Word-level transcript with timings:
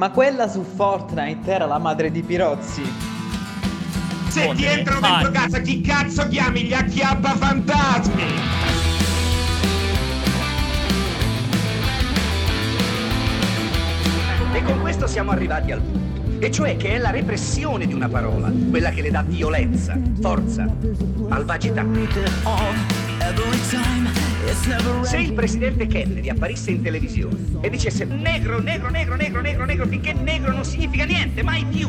Ma 0.00 0.08
quella 0.08 0.48
su 0.48 0.62
Fortnite 0.62 1.52
era 1.52 1.66
la 1.66 1.76
madre 1.76 2.10
di 2.10 2.22
Pirozzi. 2.22 2.82
Se 4.28 4.50
ti 4.54 4.64
entrano 4.64 5.00
dentro 5.00 5.30
casa, 5.30 5.58
chi 5.60 5.82
cazzo 5.82 6.26
chiami 6.26 6.62
gli 6.62 6.72
acchiappa 6.72 7.34
fantasmi? 7.34 8.22
E 14.54 14.62
con 14.62 14.80
questo 14.80 15.06
siamo 15.06 15.32
arrivati 15.32 15.70
al 15.70 15.82
punto, 15.82 16.46
e 16.46 16.50
cioè 16.50 16.78
che 16.78 16.94
è 16.94 16.98
la 16.98 17.10
repressione 17.10 17.86
di 17.86 17.92
una 17.92 18.08
parola, 18.08 18.50
quella 18.70 18.88
che 18.88 19.02
le 19.02 19.10
dà 19.10 19.20
violenza, 19.20 19.98
forza, 20.18 20.66
malvagità. 21.28 21.84
Se 25.02 25.18
il 25.18 25.32
presidente 25.32 25.86
Kennedy 25.86 26.28
apparisse 26.28 26.70
in 26.70 26.82
televisione 26.82 27.36
e 27.60 27.68
dicesse 27.68 28.04
negro, 28.04 28.60
negro, 28.60 28.88
negro, 28.88 29.16
negro, 29.16 29.40
negro, 29.40 29.64
negro, 29.64 29.86
finché 29.86 30.12
negro 30.12 30.52
non 30.52 30.64
significa 30.64 31.04
niente, 31.04 31.42
mai 31.42 31.64
più, 31.64 31.88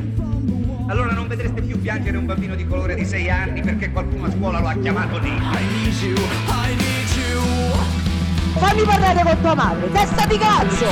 allora 0.88 1.14
non 1.14 1.28
vedreste 1.28 1.62
più 1.62 1.80
piangere 1.80 2.18
un 2.18 2.26
bambino 2.26 2.56
di 2.56 2.68
colore 2.68 2.96
di 2.96 3.06
6 3.06 3.30
anni 3.30 3.62
perché 3.62 3.92
qualcuno 3.92 4.26
a 4.26 4.32
scuola 4.32 4.60
lo 4.60 4.68
ha 4.68 4.76
chiamato 4.76 5.20
negro. 5.20 5.50
Fammi 8.58 8.84
parlare 8.84 9.24
con 9.24 9.42
tua 9.42 9.56
madre, 9.56 9.92
testa 9.92 10.26
di 10.26 10.38
cazzo! 10.38 10.86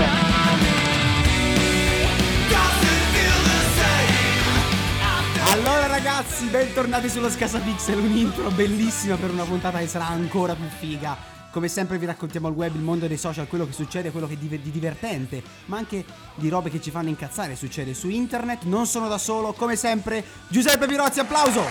Allora 5.52 5.87
ragazzi, 5.87 6.45
bentornati 6.45 7.09
sullo 7.09 7.30
Scasa 7.30 7.59
Pixel, 7.59 7.97
un 7.97 8.15
intro 8.15 8.49
bellissima 8.52 9.15
per 9.15 9.31
una 9.31 9.43
puntata 9.43 9.80
che 9.80 9.87
sarà 9.87 10.07
ancora 10.07 10.53
più 10.53 10.67
figa. 10.67 11.38
Come 11.52 11.67
sempre 11.67 11.97
vi 11.97 12.05
raccontiamo 12.05 12.47
al 12.47 12.53
web 12.53 12.75
il 12.75 12.81
mondo 12.81 13.08
dei 13.08 13.17
social, 13.17 13.47
quello 13.47 13.66
che 13.66 13.73
succede, 13.73 14.11
quello 14.11 14.28
che 14.28 14.38
di, 14.38 14.47
di 14.47 14.72
divertente, 14.72 15.42
ma 15.66 15.78
anche 15.78 16.05
di 16.36 16.47
robe 16.47 16.69
che 16.69 16.80
ci 16.80 16.92
fanno 16.92 17.09
incazzare, 17.09 17.55
succede 17.55 17.94
su 17.94 18.08
internet. 18.09 18.64
Non 18.64 18.86
sono 18.86 19.08
da 19.08 19.17
solo, 19.17 19.53
come 19.53 19.75
sempre, 19.75 20.23
Giuseppe 20.47 20.86
Pirozzi, 20.86 21.20
applauso! 21.20 21.64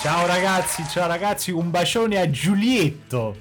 Ciao 0.00 0.26
ragazzi, 0.26 0.82
ciao 0.88 1.06
ragazzi, 1.06 1.50
un 1.50 1.70
bacione 1.70 2.18
a 2.18 2.30
Giulietto. 2.30 3.36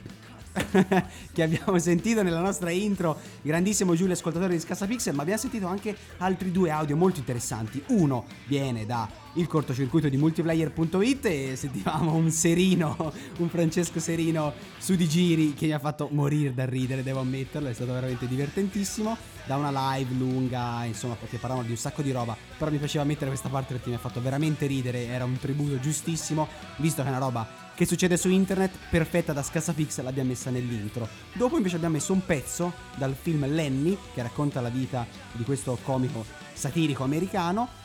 che 1.32 1.44
abbiamo 1.44 1.80
sentito 1.80 2.22
nella 2.22 2.42
nostra 2.42 2.70
intro, 2.72 3.18
grandissimo 3.42 3.96
Giulio 3.96 4.14
ascoltatore 4.14 4.54
di 4.54 4.60
Scassapixel, 4.60 5.14
ma 5.14 5.22
abbiamo 5.22 5.40
sentito 5.40 5.68
anche 5.68 5.96
altri 6.18 6.52
due 6.52 6.70
audio 6.70 6.98
molto 6.98 7.20
interessanti. 7.20 7.82
Uno 7.88 8.26
viene 8.48 8.86
da 8.86 9.08
il 9.34 9.48
cortocircuito 9.48 10.10
di 10.10 10.18
multiplayer.it 10.18 11.26
e 11.26 11.56
sentivamo 11.56 12.14
un 12.14 12.32
Serino, 12.32 13.14
un 13.38 13.50
Francesco 13.50 14.00
Serino 14.00 14.54
su 14.78 14.96
di 14.96 15.08
giri 15.08 15.54
che 15.54 15.68
mi 15.68 15.74
ha 15.74 15.80
fatto 15.80 16.10
morire 16.12 16.54
da 16.54 16.66
ridere, 16.66 17.04
devo 17.04 17.20
ammetterlo, 17.20 17.70
è 17.70 17.74
stato 17.74 17.94
veramente 17.94 18.28
divertentissimo. 18.28 19.18
Da 19.46 19.56
una 19.56 19.96
live 19.96 20.14
lunga, 20.14 20.84
insomma, 20.86 21.16
perché 21.16 21.38
parlavano 21.38 21.66
di 21.66 21.74
un 21.74 21.80
sacco 21.80 22.04
di 22.04 22.12
roba, 22.12 22.38
però 22.58 22.70
mi 22.70 22.78
piaceva 22.78 23.04
mettere 23.04 23.32
questa 23.32 23.50
parte 23.50 23.74
perché 23.74 23.90
mi 23.90 23.96
ha 23.96 24.00
fatto 24.00 24.22
veramente 24.22 24.68
ridere, 24.68 25.08
era 25.08 25.26
un 25.26 25.40
tributo 25.40 25.80
giustissimo, 25.80 26.48
visto 26.78 27.02
che 27.02 27.08
è 27.08 27.12
una 27.12 27.20
roba 27.20 27.68
che 27.74 27.86
succede 27.86 28.18
su 28.18 28.30
internet, 28.30 28.78
perfetta 28.92 29.32
da 29.32 29.42
Scassapixel, 29.42 30.04
l'abbiamo 30.04 30.30
messa 30.30 30.50
nell'intro. 30.50 31.08
Dopo 31.34 31.56
invece 31.56 31.78
abbiamo 31.78 31.96
messo 31.96 32.12
un 32.12 32.26
pezzo 32.26 32.74
dal 32.98 33.16
film 33.16 33.48
Lenny, 33.48 33.98
che 34.14 34.22
racconta 34.22 34.60
la 34.60 34.70
vita 34.70 35.08
di 35.32 35.44
questo 35.46 35.80
comico 35.82 36.26
satirico 36.54 37.04
americano, 37.04 37.79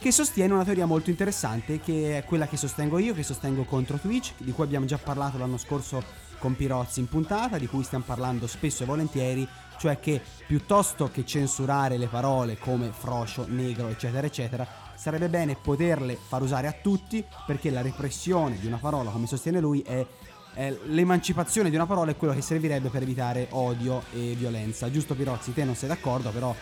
che 0.00 0.12
sostiene 0.12 0.54
una 0.54 0.64
teoria 0.64 0.86
molto 0.86 1.10
interessante, 1.10 1.78
che 1.78 2.16
è 2.16 2.24
quella 2.24 2.46
che 2.46 2.56
sostengo 2.56 2.96
io, 2.96 3.12
che 3.12 3.22
sostengo 3.22 3.64
contro 3.64 3.98
Twitch, 3.98 4.32
di 4.38 4.50
cui 4.50 4.64
abbiamo 4.64 4.86
già 4.86 4.96
parlato 4.96 5.36
l'anno 5.36 5.58
scorso 5.58 6.02
con 6.38 6.56
Pirozzi 6.56 7.00
in 7.00 7.06
puntata, 7.06 7.58
di 7.58 7.66
cui 7.66 7.82
stiamo 7.82 8.04
parlando 8.06 8.46
spesso 8.46 8.82
e 8.82 8.86
volentieri, 8.86 9.46
cioè 9.78 10.00
che 10.00 10.22
piuttosto 10.46 11.10
che 11.12 11.26
censurare 11.26 11.98
le 11.98 12.06
parole 12.06 12.56
come 12.56 12.92
froscio, 12.92 13.44
negro, 13.46 13.88
eccetera, 13.88 14.26
eccetera, 14.26 14.66
sarebbe 14.94 15.28
bene 15.28 15.54
poterle 15.60 16.16
far 16.16 16.40
usare 16.40 16.66
a 16.66 16.72
tutti 16.72 17.22
perché 17.44 17.68
la 17.68 17.82
repressione 17.82 18.58
di 18.58 18.66
una 18.66 18.78
parola, 18.78 19.10
come 19.10 19.26
sostiene 19.26 19.60
lui, 19.60 19.82
è, 19.82 20.06
è 20.54 20.74
l'emancipazione 20.86 21.68
di 21.68 21.76
una 21.76 21.84
parola 21.84 22.10
è 22.10 22.16
quello 22.16 22.32
che 22.32 22.40
servirebbe 22.40 22.88
per 22.88 23.02
evitare 23.02 23.48
odio 23.50 24.04
e 24.14 24.34
violenza. 24.34 24.90
Giusto 24.90 25.14
Pirozzi, 25.14 25.52
te 25.52 25.64
non 25.64 25.74
sei 25.74 25.90
d'accordo, 25.90 26.30
però 26.30 26.56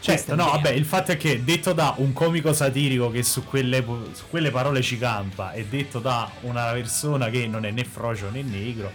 Certo, 0.00 0.34
no, 0.36 0.44
vabbè, 0.44 0.70
il 0.70 0.84
fatto 0.84 1.12
è 1.12 1.16
che 1.16 1.42
detto 1.42 1.72
da 1.72 1.94
un 1.98 2.12
comico 2.12 2.52
satirico 2.52 3.10
che 3.10 3.22
su 3.22 3.44
quelle, 3.44 3.84
su 4.12 4.24
quelle, 4.30 4.50
parole 4.50 4.80
ci 4.80 4.96
campa 4.96 5.52
e 5.52 5.66
detto 5.66 5.98
da 5.98 6.30
una 6.42 6.70
persona 6.72 7.28
che 7.30 7.46
non 7.46 7.64
è 7.64 7.70
né 7.70 7.84
frocio 7.84 8.30
né 8.30 8.42
negro, 8.42 8.90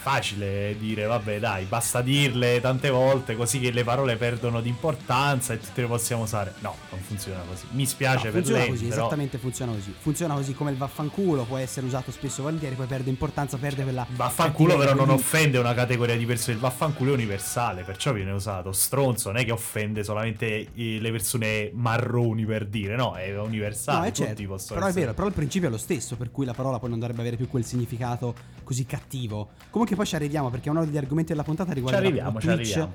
facile 0.00 0.76
dire, 0.78 1.04
vabbè 1.04 1.38
dai, 1.38 1.64
basta 1.64 2.00
dirle 2.00 2.60
tante 2.60 2.88
volte 2.90 3.36
così 3.36 3.60
che 3.60 3.70
le 3.70 3.84
parole 3.84 4.16
perdono 4.16 4.60
di 4.60 4.68
importanza 4.68 5.52
e 5.52 5.58
tutte 5.60 5.82
le 5.82 5.86
possiamo 5.86 6.22
usare. 6.22 6.54
No, 6.60 6.74
non 6.90 7.00
funziona 7.00 7.42
così. 7.46 7.66
Mi 7.72 7.86
spiace 7.86 8.26
no, 8.26 8.32
per 8.32 8.32
funziona 8.32 8.60
lei. 8.60 8.68
Così, 8.70 8.84
però... 8.86 9.00
Esattamente 9.00 9.38
funziona 9.38 9.72
così. 9.72 9.94
Funziona 9.98 10.34
così 10.34 10.54
come 10.54 10.70
il 10.70 10.76
vaffanculo 10.76 11.44
può 11.44 11.58
essere 11.58 11.86
usato 11.86 12.10
spesso 12.10 12.42
volentieri, 12.42 12.74
poi 12.74 12.86
perde 12.86 13.10
importanza, 13.10 13.58
perde 13.58 13.82
quella... 13.82 14.06
Vaffanculo 14.08 14.76
però 14.76 14.94
non 14.94 15.10
offende 15.10 15.58
una 15.58 15.74
categoria 15.74 16.16
di 16.16 16.24
persone, 16.24 16.54
il 16.54 16.60
vaffanculo 16.60 17.10
è 17.10 17.14
universale, 17.14 17.82
perciò 17.82 18.12
viene 18.12 18.30
usato. 18.30 18.72
Stronzo 18.72 19.30
non 19.30 19.40
è 19.40 19.44
che 19.44 19.52
offende 19.52 20.02
solamente 20.02 20.68
le 20.74 21.10
persone 21.10 21.70
marroni 21.74 22.44
per 22.46 22.66
dire, 22.66 22.96
no, 22.96 23.14
è 23.14 23.38
universale. 23.38 23.98
No, 23.98 24.04
è 24.04 24.12
certo, 24.12 24.42
però 24.42 24.54
essere. 24.54 24.88
è 24.88 24.92
vero, 24.92 25.14
però 25.14 25.26
il 25.26 25.34
principio 25.34 25.68
è 25.68 25.70
lo 25.70 25.78
stesso, 25.78 26.16
per 26.16 26.30
cui 26.30 26.46
la 26.46 26.54
parola 26.54 26.78
poi 26.78 26.88
non 26.88 26.98
dovrebbe 26.98 27.20
avere 27.20 27.36
più 27.36 27.48
quel 27.48 27.64
significato 27.64 28.34
così 28.70 28.86
cattivo. 28.86 29.48
Comunque 29.68 29.96
poi 29.96 30.06
ci 30.06 30.14
arriviamo 30.14 30.48
perché 30.48 30.70
uno 30.70 30.84
degli 30.84 30.96
argomenti 30.96 31.32
della 31.32 31.42
puntata 31.42 31.72
riguarda 31.72 31.98
ci 31.98 32.06
arriviamo, 32.06 32.38
Twitch 32.38 32.44
ci 32.44 32.78
arriviamo. 32.78 32.94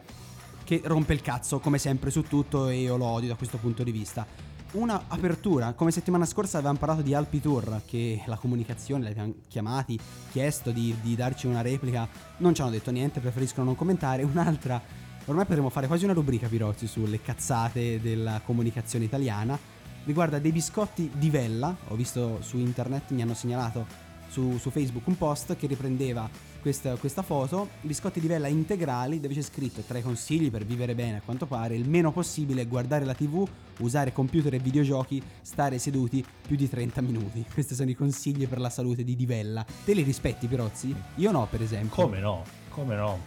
che 0.63 0.81
rompe 0.85 1.11
il 1.11 1.21
cazzo 1.21 1.59
come 1.59 1.77
sempre 1.79 2.11
su 2.11 2.21
tutto 2.21 2.69
e 2.69 2.79
io 2.79 2.95
lo 2.95 3.03
odio 3.03 3.27
da 3.27 3.35
questo 3.35 3.57
punto 3.57 3.83
di 3.83 3.91
vista. 3.91 4.25
Una 4.71 5.03
apertura, 5.09 5.73
come 5.73 5.91
settimana 5.91 6.25
scorsa 6.25 6.59
avevamo 6.59 6.79
parlato 6.79 7.01
di 7.01 7.13
Alpi 7.13 7.41
Tour, 7.41 7.81
che 7.85 8.21
la 8.25 8.37
comunicazione, 8.37 9.03
li 9.03 9.09
abbiamo 9.11 9.33
chiamati, 9.49 9.99
chiesto 10.31 10.71
di, 10.71 10.95
di 11.01 11.13
darci 11.13 11.45
una 11.45 11.61
replica, 11.61 12.07
non 12.37 12.55
ci 12.55 12.61
hanno 12.61 12.71
detto 12.71 12.91
niente, 12.91 13.19
preferiscono 13.19 13.65
non 13.65 13.75
commentare. 13.75 14.23
Un'altra, 14.31 14.81
ormai 15.25 15.45
potremmo 15.45 15.69
fare 15.69 15.87
quasi 15.87 16.05
una 16.05 16.13
rubrica 16.13 16.47
Pirozzi 16.47 16.87
sulle 16.87 17.21
cazzate 17.21 17.99
della 17.99 18.39
comunicazione 18.45 19.03
italiana, 19.03 19.59
riguarda 20.05 20.39
dei 20.39 20.53
biscotti 20.53 21.11
di 21.13 21.29
Vella, 21.29 21.75
ho 21.89 21.95
visto 21.95 22.37
su 22.41 22.57
internet, 22.57 23.11
mi 23.11 23.21
hanno 23.21 23.33
segnalato 23.33 24.04
su, 24.27 24.57
su 24.57 24.69
Facebook 24.69 25.07
un 25.07 25.17
post 25.17 25.55
che 25.55 25.67
riprendeva 25.67 26.29
questa, 26.65 26.95
questa, 26.95 27.21
foto, 27.21 27.69
biscotti 27.81 28.19
di 28.19 28.25
vella 28.25 28.47
integrali 28.47 29.19
dove 29.19 29.35
c'è 29.35 29.41
scritto 29.43 29.81
tra 29.81 29.99
i 29.99 30.01
consigli 30.01 30.49
per 30.49 30.65
vivere 30.65 30.95
bene 30.95 31.17
a 31.17 31.21
quanto 31.23 31.45
pare 31.45 31.75
il 31.75 31.87
meno 31.87 32.11
possibile 32.11 32.65
guardare 32.65 33.05
la 33.05 33.13
tv, 33.13 33.47
usare 33.81 34.11
computer 34.11 34.51
e 34.55 34.57
videogiochi, 34.57 35.21
stare 35.41 35.77
seduti 35.77 36.25
più 36.47 36.55
di 36.55 36.67
30 36.67 37.01
minuti. 37.01 37.45
Questi 37.53 37.75
sono 37.75 37.91
i 37.91 37.93
consigli 37.93 38.47
per 38.47 38.59
la 38.59 38.71
salute 38.71 39.03
di 39.03 39.15
Divella. 39.15 39.63
Te 39.83 39.93
li 39.93 40.01
rispetti 40.01 40.47
Pirozzi? 40.47 40.95
Io 41.15 41.29
no 41.29 41.47
per 41.47 41.61
esempio. 41.61 42.01
Come 42.01 42.19
no? 42.19 42.43
Come 42.69 42.95
no? 42.95 43.19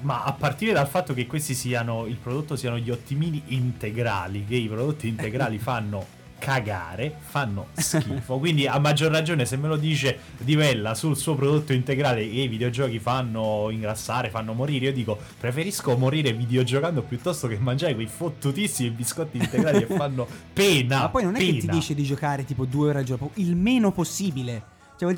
ma 0.00 0.24
a 0.24 0.32
partire 0.32 0.72
dal 0.72 0.88
fatto 0.88 1.14
che 1.14 1.26
questi 1.26 1.54
siano, 1.54 2.06
il 2.06 2.16
prodotto 2.16 2.56
siano 2.56 2.78
gli 2.78 2.90
ottimini 2.90 3.42
integrali, 3.46 4.44
che 4.44 4.56
i 4.56 4.66
prodotti 4.66 5.06
integrali 5.06 5.56
fanno 5.62 6.20
cagare, 6.42 7.14
fanno 7.20 7.68
schifo. 7.74 8.38
Quindi 8.38 8.66
a 8.66 8.76
maggior 8.80 9.12
ragione 9.12 9.46
se 9.46 9.56
me 9.56 9.68
lo 9.68 9.76
dice 9.76 10.18
Divella 10.38 10.92
sul 10.96 11.16
suo 11.16 11.36
prodotto 11.36 11.72
integrale 11.72 12.22
e 12.22 12.42
i 12.42 12.48
videogiochi 12.48 12.98
fanno 12.98 13.68
ingrassare, 13.70 14.28
fanno 14.28 14.52
morire, 14.52 14.86
io 14.86 14.92
dico 14.92 15.16
preferisco 15.38 15.96
morire 15.96 16.32
videogiocando 16.32 17.02
piuttosto 17.02 17.46
che 17.46 17.58
mangiare 17.58 17.94
quei 17.94 18.08
fottutissimi 18.08 18.90
biscotti 18.90 19.38
integrali 19.38 19.86
che 19.86 19.94
fanno 19.94 20.26
pena. 20.52 20.98
Ma 20.98 21.08
poi 21.10 21.22
non 21.22 21.36
è 21.36 21.38
pena. 21.38 21.52
che 21.52 21.58
ti 21.60 21.68
dice 21.68 21.94
di 21.94 22.02
giocare 22.02 22.44
tipo 22.44 22.64
due 22.64 22.88
ore 22.88 22.98
al 22.98 23.04
giorno, 23.04 23.30
il 23.34 23.54
meno 23.54 23.92
possibile. 23.92 24.70
Cioè, 24.98 25.14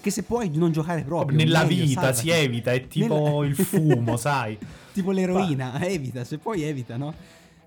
che 0.00 0.10
se 0.10 0.22
puoi 0.22 0.50
non 0.56 0.72
giocare 0.72 1.02
proprio. 1.02 1.36
Nella 1.36 1.64
meglio, 1.64 1.84
vita 1.84 2.00
salvati. 2.00 2.20
si 2.20 2.30
evita, 2.30 2.72
è 2.72 2.86
tipo 2.88 3.40
Nella... 3.40 3.46
il 3.46 3.54
fumo, 3.56 4.16
sai. 4.16 4.58
tipo 4.92 5.10
l'eroina, 5.12 5.80
evita, 5.80 6.24
se 6.24 6.38
puoi 6.38 6.62
evita, 6.62 6.96
no? 6.96 7.14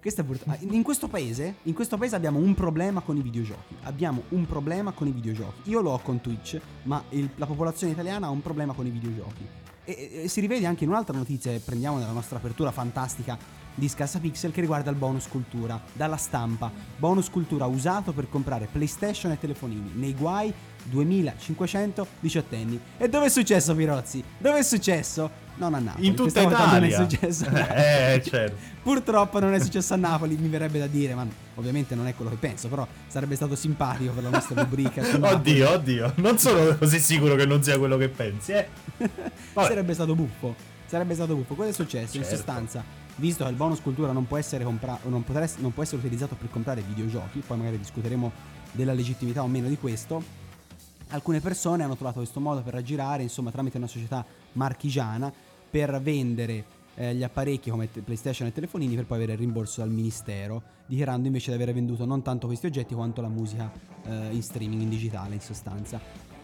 Questa 0.05 0.21
è 0.21 0.25
brutta. 0.25 0.55
In 0.59 0.83
questo 0.83 1.07
paese, 1.07 1.55
in 1.63 1.73
questo 1.73 1.97
paese 1.97 2.15
abbiamo 2.15 2.37
un 2.37 2.53
problema 2.53 3.01
con 3.01 3.17
i 3.17 3.23
videogiochi. 3.23 3.75
Abbiamo 3.85 4.21
un 4.29 4.45
problema 4.45 4.91
con 4.91 5.07
i 5.07 5.11
videogiochi. 5.11 5.71
Io 5.71 5.81
lo 5.81 5.93
ho 5.93 5.97
con 5.97 6.21
Twitch, 6.21 6.61
ma 6.83 7.03
il, 7.09 7.27
la 7.37 7.47
popolazione 7.47 7.93
italiana 7.93 8.27
ha 8.27 8.29
un 8.29 8.43
problema 8.43 8.73
con 8.73 8.85
i 8.85 8.91
videogiochi. 8.91 9.47
E, 9.83 10.21
e 10.25 10.27
si 10.27 10.41
rivede 10.41 10.67
anche 10.67 10.83
in 10.83 10.91
un'altra 10.91 11.17
notizia 11.17 11.51
che 11.51 11.57
prendiamo 11.57 11.97
nella 11.97 12.11
nostra 12.11 12.37
apertura 12.37 12.69
fantastica 12.69 13.35
di 13.73 13.89
Scassa 13.89 14.19
Pixel 14.19 14.51
che 14.51 14.61
riguarda 14.61 14.91
il 14.91 14.95
bonus 14.95 15.27
cultura. 15.27 15.81
Dalla 15.91 16.17
stampa, 16.17 16.71
bonus 16.97 17.31
cultura 17.31 17.65
usato 17.65 18.13
per 18.13 18.29
comprare 18.29 18.69
PlayStation 18.71 19.31
e 19.31 19.39
telefonini. 19.39 19.89
Nei 19.95 20.13
guai 20.13 20.53
2500 20.83 22.05
diciottenni. 22.19 22.79
E 22.99 23.09
dove 23.09 23.25
è 23.25 23.29
successo 23.29 23.73
Pirozzi? 23.73 24.23
Dove 24.37 24.59
è 24.59 24.63
successo? 24.63 25.44
Non 25.57 25.73
a 25.73 25.79
Napoli. 25.79 26.05
In 26.07 26.15
tutta 26.15 26.41
Italia. 26.41 26.97
Non 26.99 27.07
è 27.07 27.09
successo 27.09 27.45
Napoli. 27.51 27.79
Eh, 27.79 28.21
certo. 28.25 28.55
Purtroppo 28.83 29.39
non 29.39 29.53
è 29.53 29.59
successo 29.59 29.93
a 29.93 29.97
Napoli, 29.97 30.35
mi 30.35 30.47
verrebbe 30.49 30.79
da 30.79 30.87
dire, 30.87 31.15
ma 31.15 31.25
ovviamente 31.55 31.95
non 31.95 32.07
è 32.07 32.15
quello 32.15 32.29
che 32.31 32.37
penso, 32.37 32.67
però 32.67 32.85
sarebbe 33.07 33.35
stato 33.35 33.55
simpatico 33.55 34.11
per 34.13 34.23
la 34.23 34.29
nostra 34.29 34.61
rubrica. 34.61 35.01
Oddio, 35.01 35.69
oddio. 35.71 36.13
Non 36.17 36.37
sono 36.37 36.75
così 36.77 36.99
sicuro 36.99 37.35
che 37.35 37.45
non 37.45 37.63
sia 37.63 37.77
quello 37.77 37.97
che 37.97 38.09
pensi, 38.09 38.51
eh. 38.51 38.67
Sarebbe 39.53 39.93
stato 39.93 40.13
buffo. 40.15 40.55
Sarebbe 40.85 41.13
stato 41.15 41.35
buffo. 41.35 41.55
Cosa 41.55 41.69
è 41.69 41.73
successo? 41.73 42.17
In 42.17 42.23
Certo. 42.23 42.35
sostanza, 42.35 42.83
visto 43.15 43.43
che 43.45 43.49
il 43.49 43.55
bonus 43.55 43.81
cultura 43.81 44.11
non 44.11 44.27
può 44.27 44.37
essere 44.37 44.63
compra- 44.63 44.99
non, 45.03 45.23
potrà 45.23 45.43
ess- 45.45 45.57
non 45.57 45.73
può 45.73 45.81
essere 45.83 45.97
utilizzato 45.97 46.35
per 46.35 46.49
comprare 46.51 46.81
videogiochi, 46.81 47.39
poi 47.45 47.57
magari 47.57 47.79
discuteremo 47.79 48.31
della 48.71 48.93
legittimità 48.93 49.41
o 49.41 49.47
meno 49.47 49.67
di 49.67 49.77
questo. 49.77 50.21
Alcune 51.09 51.39
persone 51.39 51.83
hanno 51.83 51.95
trovato 51.95 52.17
questo 52.17 52.39
modo 52.39 52.61
per 52.61 52.75
aggirare, 52.75 53.23
insomma, 53.23 53.51
tramite 53.51 53.77
una 53.77 53.87
società 53.87 54.23
marchigiana 54.55 55.31
per 55.69 56.01
vendere 56.01 56.65
eh, 56.95 57.13
gli 57.13 57.23
apparecchi 57.23 57.69
come 57.69 57.91
te- 57.91 58.01
PlayStation 58.01 58.47
e 58.47 58.53
telefonini 58.53 58.95
per 58.95 59.05
poi 59.05 59.17
avere 59.17 59.33
il 59.33 59.39
rimborso 59.39 59.81
dal 59.81 59.89
ministero, 59.89 60.61
dichiarando 60.85 61.27
invece 61.27 61.55
di 61.55 61.61
aver 61.61 61.73
venduto 61.73 62.05
non 62.05 62.21
tanto 62.21 62.47
questi 62.47 62.65
oggetti 62.65 62.93
quanto 62.93 63.21
la 63.21 63.29
musica 63.29 63.71
eh, 64.03 64.29
in 64.31 64.41
streaming, 64.41 64.81
in 64.81 64.89
digitale 64.89 65.35
in 65.35 65.41
sostanza. 65.41 65.99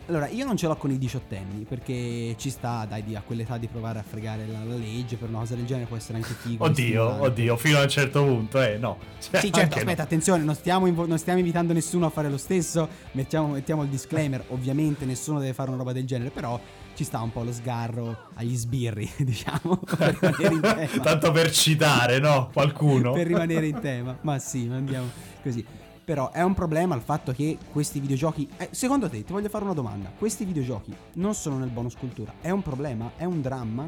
Allora, 0.08 0.28
io 0.28 0.46
non 0.46 0.58
ce 0.58 0.68
l'ho 0.68 0.76
con 0.76 0.92
i 0.92 0.98
diciottenni 0.98 1.64
perché 1.64 2.36
ci 2.38 2.50
sta, 2.50 2.86
dai, 2.90 3.02
di- 3.04 3.16
a 3.16 3.22
quell'età 3.26 3.58
di 3.58 3.68
provare 3.68 4.00
a 4.00 4.04
fregare 4.04 4.46
la, 4.46 4.64
la 4.66 4.76
legge 4.76 5.16
per 5.16 5.30
una 5.30 5.40
cosa 5.40 5.56
del 5.56 5.66
genere 5.66 5.86
può 5.86 5.96
essere 5.96 6.18
anche 6.18 6.34
figo. 6.34 6.66
Oddio, 6.66 7.22
oddio, 7.22 7.56
fino 7.56 7.78
a 7.78 7.84
un 7.84 7.90
certo 7.90 8.24
punto, 8.26 8.62
eh, 8.62 8.78
no. 8.78 8.98
Cioè, 9.22 9.40
Sì, 9.40 9.52
certo, 9.54 9.78
aspetta, 9.78 9.98
no. 9.98 10.04
attenzione, 10.04 10.44
non 10.44 10.56
stiamo, 10.56 10.88
invo- 10.88 11.06
non 11.08 11.18
stiamo 11.18 11.40
invitando 11.40 11.72
nessuno 11.72 12.08
a 12.08 12.10
fare 12.10 12.30
lo 12.30 12.38
stesso, 12.38 12.90
mettiamo, 13.14 13.48
mettiamo 13.50 13.84
il 13.84 13.90
disclaimer, 13.90 14.44
ovviamente 14.50 15.06
nessuno 15.06 15.40
deve 15.40 15.54
fare 15.54 15.70
una 15.70 15.78
roba 15.78 15.94
del 15.94 16.06
genere, 16.06 16.30
però 16.30 16.60
ci 16.94 17.06
sta 17.06 17.22
un 17.22 17.32
po' 17.32 17.44
lo 17.44 17.54
sgarro 17.54 18.24
agli 18.34 18.56
sbirri, 18.58 19.10
diciamo, 19.20 19.80
per 19.98 20.18
rimanere 20.20 20.54
in 20.56 20.62
tema. 20.90 21.04
Tanto 21.04 21.32
per 21.32 21.52
citare, 21.52 22.20
no? 22.20 22.50
Qualcuno. 22.52 23.12
per 23.14 23.28
rimanere 23.28 23.68
in 23.68 23.80
tema, 23.80 24.18
ma 24.22 24.38
sì, 24.40 24.68
andiamo 24.70 25.10
così. 25.42 25.66
Però 26.12 26.30
è 26.30 26.42
un 26.44 26.54
problema 26.54 26.94
il 26.94 27.02
fatto 27.02 27.32
che 27.32 27.58
questi 27.72 28.02
videogiochi... 28.02 28.46
eh, 28.58 28.68
secondo 28.72 29.08
te, 29.08 29.24
ti 29.24 29.32
voglio 29.32 29.48
fare 29.48 29.64
una 29.64 29.74
domanda, 29.74 30.12
questi 30.18 30.44
videogiochi 30.44 30.94
non 31.14 31.34
sono 31.34 31.58
nel 31.58 31.70
bonus 31.70 31.96
cultura, 31.96 32.34
è 32.42 32.50
un 32.50 32.62
problema? 32.62 33.14
È 33.16 33.24
un 33.24 33.40
dramma? 33.42 33.88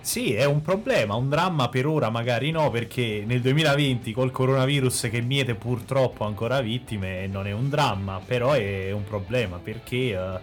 Sì, 0.00 0.32
è 0.32 0.44
un 0.44 0.60
problema, 0.60 1.14
un 1.14 1.28
dramma 1.28 1.68
per 1.68 1.86
ora 1.86 2.10
magari 2.10 2.50
no, 2.50 2.68
perché 2.70 3.22
nel 3.24 3.40
2020 3.40 4.10
col 4.10 4.32
coronavirus 4.32 5.02
che 5.08 5.20
miete 5.20 5.54
purtroppo 5.54 6.24
ancora 6.24 6.60
vittime 6.60 7.28
non 7.28 7.46
è 7.46 7.52
un 7.52 7.68
dramma, 7.68 8.20
però 8.26 8.50
è 8.50 8.90
un 8.90 9.04
problema 9.04 9.58
perché 9.58 9.96
eh, 9.96 10.14
cioè, 10.16 10.40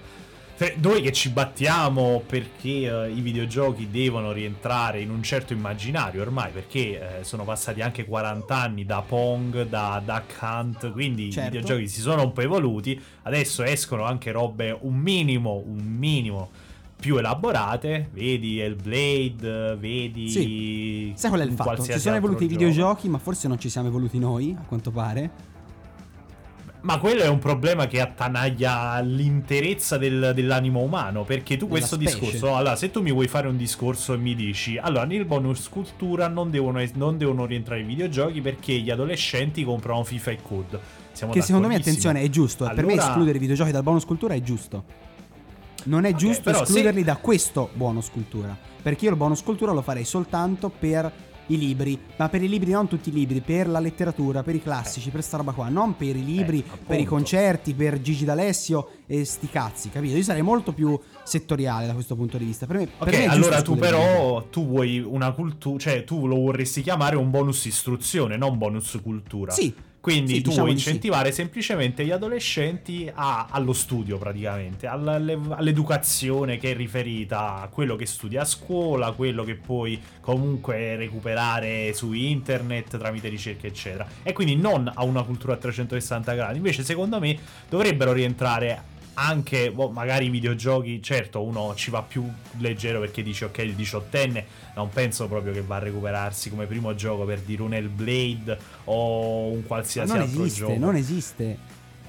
noi 0.77 1.01
che 1.01 1.13
ci 1.13 1.29
battiamo 1.29 2.21
perché 2.25 2.69
eh, 2.69 3.11
i 3.11 3.21
videogiochi 3.21 3.89
devono 3.89 4.33
rientrare 4.33 4.99
in 4.99 5.09
un 5.09 5.23
certo 5.23 5.53
immaginario 5.53 6.21
ormai, 6.21 6.51
perché 6.51 7.19
eh, 7.19 7.23
sono 7.23 7.45
passati 7.45 7.81
anche 7.81 8.05
40 8.05 8.55
anni 8.55 8.85
da 8.85 9.01
Pong, 9.01 9.67
da 9.67 10.01
Duck 10.03 10.37
Hunt, 10.41 10.91
quindi 10.91 11.31
Certo. 11.31 11.55
i 11.55 11.59
videogiochi 11.59 11.87
si 11.87 12.01
sono 12.01 12.23
un 12.23 12.33
po' 12.33 12.41
evoluti, 12.41 13.01
adesso 13.23 13.63
escono 13.63 14.03
anche 14.03 14.31
robe 14.31 14.77
un 14.81 14.95
minimo, 14.95 15.63
un 15.65 15.79
minimo 15.79 16.49
più 16.99 17.15
elaborate, 17.15 18.09
vedi 18.11 18.59
Hellblade, 18.59 19.77
vedi 19.77 20.29
Sì. 20.29 21.13
Sai 21.15 21.29
qual 21.29 21.41
è 21.41 21.45
il 21.45 21.53
fatto? 21.53 21.83
Ci 21.83 21.99
sono 21.99 22.17
evoluti 22.17 22.43
i 22.43 22.47
videogiochi, 22.47 23.07
ma 23.07 23.17
forse 23.17 23.47
non 23.47 23.57
ci 23.57 23.69
siamo 23.69 23.87
evoluti 23.87 24.19
noi, 24.19 24.53
a 24.59 24.65
quanto 24.65 24.91
pare. 24.91 25.49
Ma 26.81 26.97
quello 26.97 27.23
è 27.23 27.27
un 27.27 27.39
problema 27.39 27.87
che 27.87 27.99
attanaglia 27.99 28.99
l'interezza 29.01 29.97
del- 29.97 30.31
dell'animo 30.33 30.79
umano. 30.79 31.23
Perché 31.25 31.57
tu 31.57 31.65
Della 31.65 31.79
questo 31.79 31.95
specie. 31.95 32.19
discorso, 32.19 32.55
allora, 32.55 32.75
se 32.77 32.89
tu 32.89 33.01
mi 33.01 33.11
vuoi 33.11 33.27
fare 33.27 33.47
un 33.49 33.57
discorso 33.57 34.13
e 34.13 34.17
mi 34.17 34.33
dici, 34.33 34.77
allora, 34.77 35.03
nel 35.03 35.25
bonus 35.25 35.67
cultura 35.67 36.29
non 36.29 36.49
devono, 36.49 36.81
non 36.93 37.17
devono 37.17 37.45
rientrare 37.45 37.81
i 37.81 37.83
videogiochi 37.83 38.39
perché 38.39 38.73
gli 38.79 38.89
adolescenti 38.89 39.63
comprano 39.65 40.03
FIFA 40.05 40.31
e 40.31 40.37
COD. 40.41 40.79
Siamo 41.11 41.33
Che 41.33 41.41
secondo 41.41 41.67
me, 41.67 41.75
attenzione, 41.75 42.21
è 42.21 42.29
giusto. 42.29 42.63
eh, 42.69 42.73
Per 42.73 42.85
me 42.85 42.93
Allora- 42.93 43.07
escludere 43.07 43.37
i 43.37 43.41
videogiochi 43.41 43.71
dal 43.71 43.83
bonus 43.83 44.05
cultura 44.05 44.33
è 44.33 44.41
giusto. 44.41 44.83
Non 45.85 46.05
è 46.05 46.11
Ok, 46.11 46.15
giusto 46.15 46.43
però 46.43 46.57
se- 46.59 46.63
escluderli 46.63 47.03
da 47.03 47.17
questo 47.17 47.69
bonus 47.73 48.09
cultura. 48.09 48.55
Perché 48.81 49.05
io 49.05 49.11
il 49.11 49.17
bonus 49.17 49.43
cultura 49.43 49.73
lo 49.73 49.81
farei 49.81 50.05
soltanto 50.05 50.69
per 50.69 51.11
i 51.49 51.57
libri. 51.57 51.99
Ma 52.17 52.29
per 52.29 52.41
i 52.41 52.47
libri, 52.49 52.71
non 52.71 52.87
tutti 52.87 53.09
i 53.09 53.11
libri, 53.11 53.41
per 53.41 53.67
la 53.67 53.79
letteratura, 53.79 54.41
per 54.43 54.55
i 54.55 54.61
classici, 54.61 55.09
per 55.09 55.21
sta 55.23 55.37
roba 55.37 55.51
qua. 55.51 55.69
Non 55.69 55.95
per 55.95 56.15
i 56.15 56.23
libri, 56.25 56.59
Eh, 56.59 56.77
per 56.85 56.99
i 56.99 57.05
concerti, 57.05 57.73
per 57.73 58.01
Gigi 58.01 58.25
D'Alessio 58.25 58.89
e 59.07 59.23
sti 59.25 59.49
cazzi, 59.49 59.89
capito? 59.89 60.15
Io 60.15 60.23
sarei 60.23 60.41
molto 60.41 60.71
più 60.73 60.97
settoriale 61.23 61.85
da 61.87 61.93
questo 61.93 62.15
punto 62.15 62.37
di 62.37 62.45
vista. 62.45 62.65
Per 62.65 62.75
me, 62.77 62.87
per 62.87 63.07
Ok, 63.07 63.13
me 63.19 63.25
allora 63.27 63.61
tu 63.61 63.71
i 63.71 63.75
libri. 63.75 63.89
però 63.89 64.43
tu 64.49 64.65
vuoi 64.67 64.99
una 64.99 65.31
cultura, 65.31 65.77
cioè 65.79 66.03
tu 66.03 66.27
lo 66.27 66.35
vorresti 66.35 66.81
chiamare 66.81 67.15
un 67.15 67.29
bonus 67.29 67.65
istruzione, 67.65 68.37
non 68.37 68.57
bonus 68.57 68.97
cultura. 69.03 69.51
Sì. 69.51 69.73
Quindi 70.01 70.35
Sì, 70.35 70.41
tu 70.41 70.49
diciamo 70.49 70.65
vuoi 70.67 70.75
di 70.77 70.81
sì. 70.81 70.87
incentivare 70.87 71.31
semplicemente 71.33 72.05
gli 72.05 72.11
adolescenti 72.11 73.11
a- 73.13 73.47
allo 73.51 73.73
studio 73.73 74.17
praticamente, 74.17 74.87
alle- 74.87 75.37
all'educazione 75.49 76.57
che 76.57 76.71
è 76.71 76.75
riferita 76.75 77.61
a 77.61 77.67
quello 77.67 77.95
che 77.97 78.05
studi 78.05 78.37
a 78.37 78.45
scuola, 78.45 79.11
quello 79.11 79.43
che 79.43 79.55
puoi 79.55 79.99
comunque 80.21 80.95
recuperare 80.95 81.91
su 81.93 82.13
internet 82.13 82.97
tramite 82.97 83.27
ricerche 83.27 83.67
eccetera. 83.67 84.07
E 84.23 84.31
quindi 84.33 84.55
non 84.55 84.89
a 84.93 85.03
una 85.03 85.23
cultura 85.23 85.53
a 85.53 85.57
360 85.57 86.33
gradi. 86.33 86.57
Invece 86.57 86.83
secondo 86.83 87.19
me 87.19 87.37
dovrebbero 87.67 88.13
rientrare 88.13 88.97
anche 89.19 89.71
boh, 89.71 89.89
magari 89.89 90.25
i 90.25 90.29
videogiochi, 90.29 91.01
certo 91.01 91.43
uno 91.43 91.73
ci 91.75 91.91
va 91.91 92.01
più 92.01 92.27
leggero 92.57 92.99
perché 92.99 93.21
dice 93.21 93.45
ok 93.45 93.57
il 93.59 93.73
diciottenne 93.73 94.45
non 94.75 94.89
penso 94.89 95.27
proprio 95.27 95.51
che 95.51 95.61
va 95.61 95.75
a 95.75 95.79
recuperarsi 95.79 96.49
come 96.49 96.65
primo 96.65 96.95
gioco 96.95 97.25
per 97.25 97.39
dire 97.41 97.61
un 97.61 97.73
Hellblade 97.73 98.57
o 98.85 99.47
un 99.47 99.65
qualsiasi 99.65 100.11
non 100.11 100.21
altro 100.21 100.43
esiste, 100.43 100.59
gioco. 100.59 100.77
non 100.77 100.95
esiste. 100.95 101.57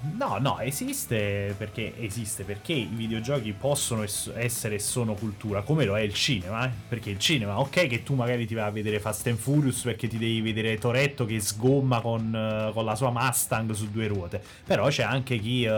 No, 0.02 0.38
no, 0.38 0.58
esiste 0.60 1.54
perché 1.58 1.92
esiste 1.98 2.44
perché 2.44 2.72
i 2.72 2.88
videogiochi 2.90 3.52
possono 3.52 4.02
es- 4.02 4.32
essere 4.34 4.76
e 4.76 4.78
sono 4.78 5.12
cultura, 5.12 5.60
come 5.60 5.84
lo 5.84 5.94
è 5.94 6.00
il 6.00 6.14
cinema, 6.14 6.66
eh? 6.66 6.70
Perché 6.88 7.10
il 7.10 7.18
cinema, 7.18 7.60
ok 7.60 7.86
che 7.86 8.02
tu 8.02 8.14
magari 8.14 8.46
ti 8.46 8.54
vai 8.54 8.64
a 8.66 8.70
vedere 8.70 8.98
Fast 8.98 9.26
and 9.26 9.36
Furious 9.36 9.82
perché 9.82 10.08
ti 10.08 10.16
devi 10.16 10.40
vedere 10.40 10.78
Toretto 10.78 11.26
che 11.26 11.38
sgomma 11.38 12.00
con, 12.00 12.34
eh, 12.34 12.72
con 12.72 12.86
la 12.86 12.94
sua 12.94 13.10
Mustang 13.10 13.72
su 13.72 13.90
due 13.90 14.06
ruote, 14.06 14.42
però 14.64 14.88
c'è 14.88 15.02
anche 15.02 15.38
chi 15.38 15.64
eh, 15.64 15.68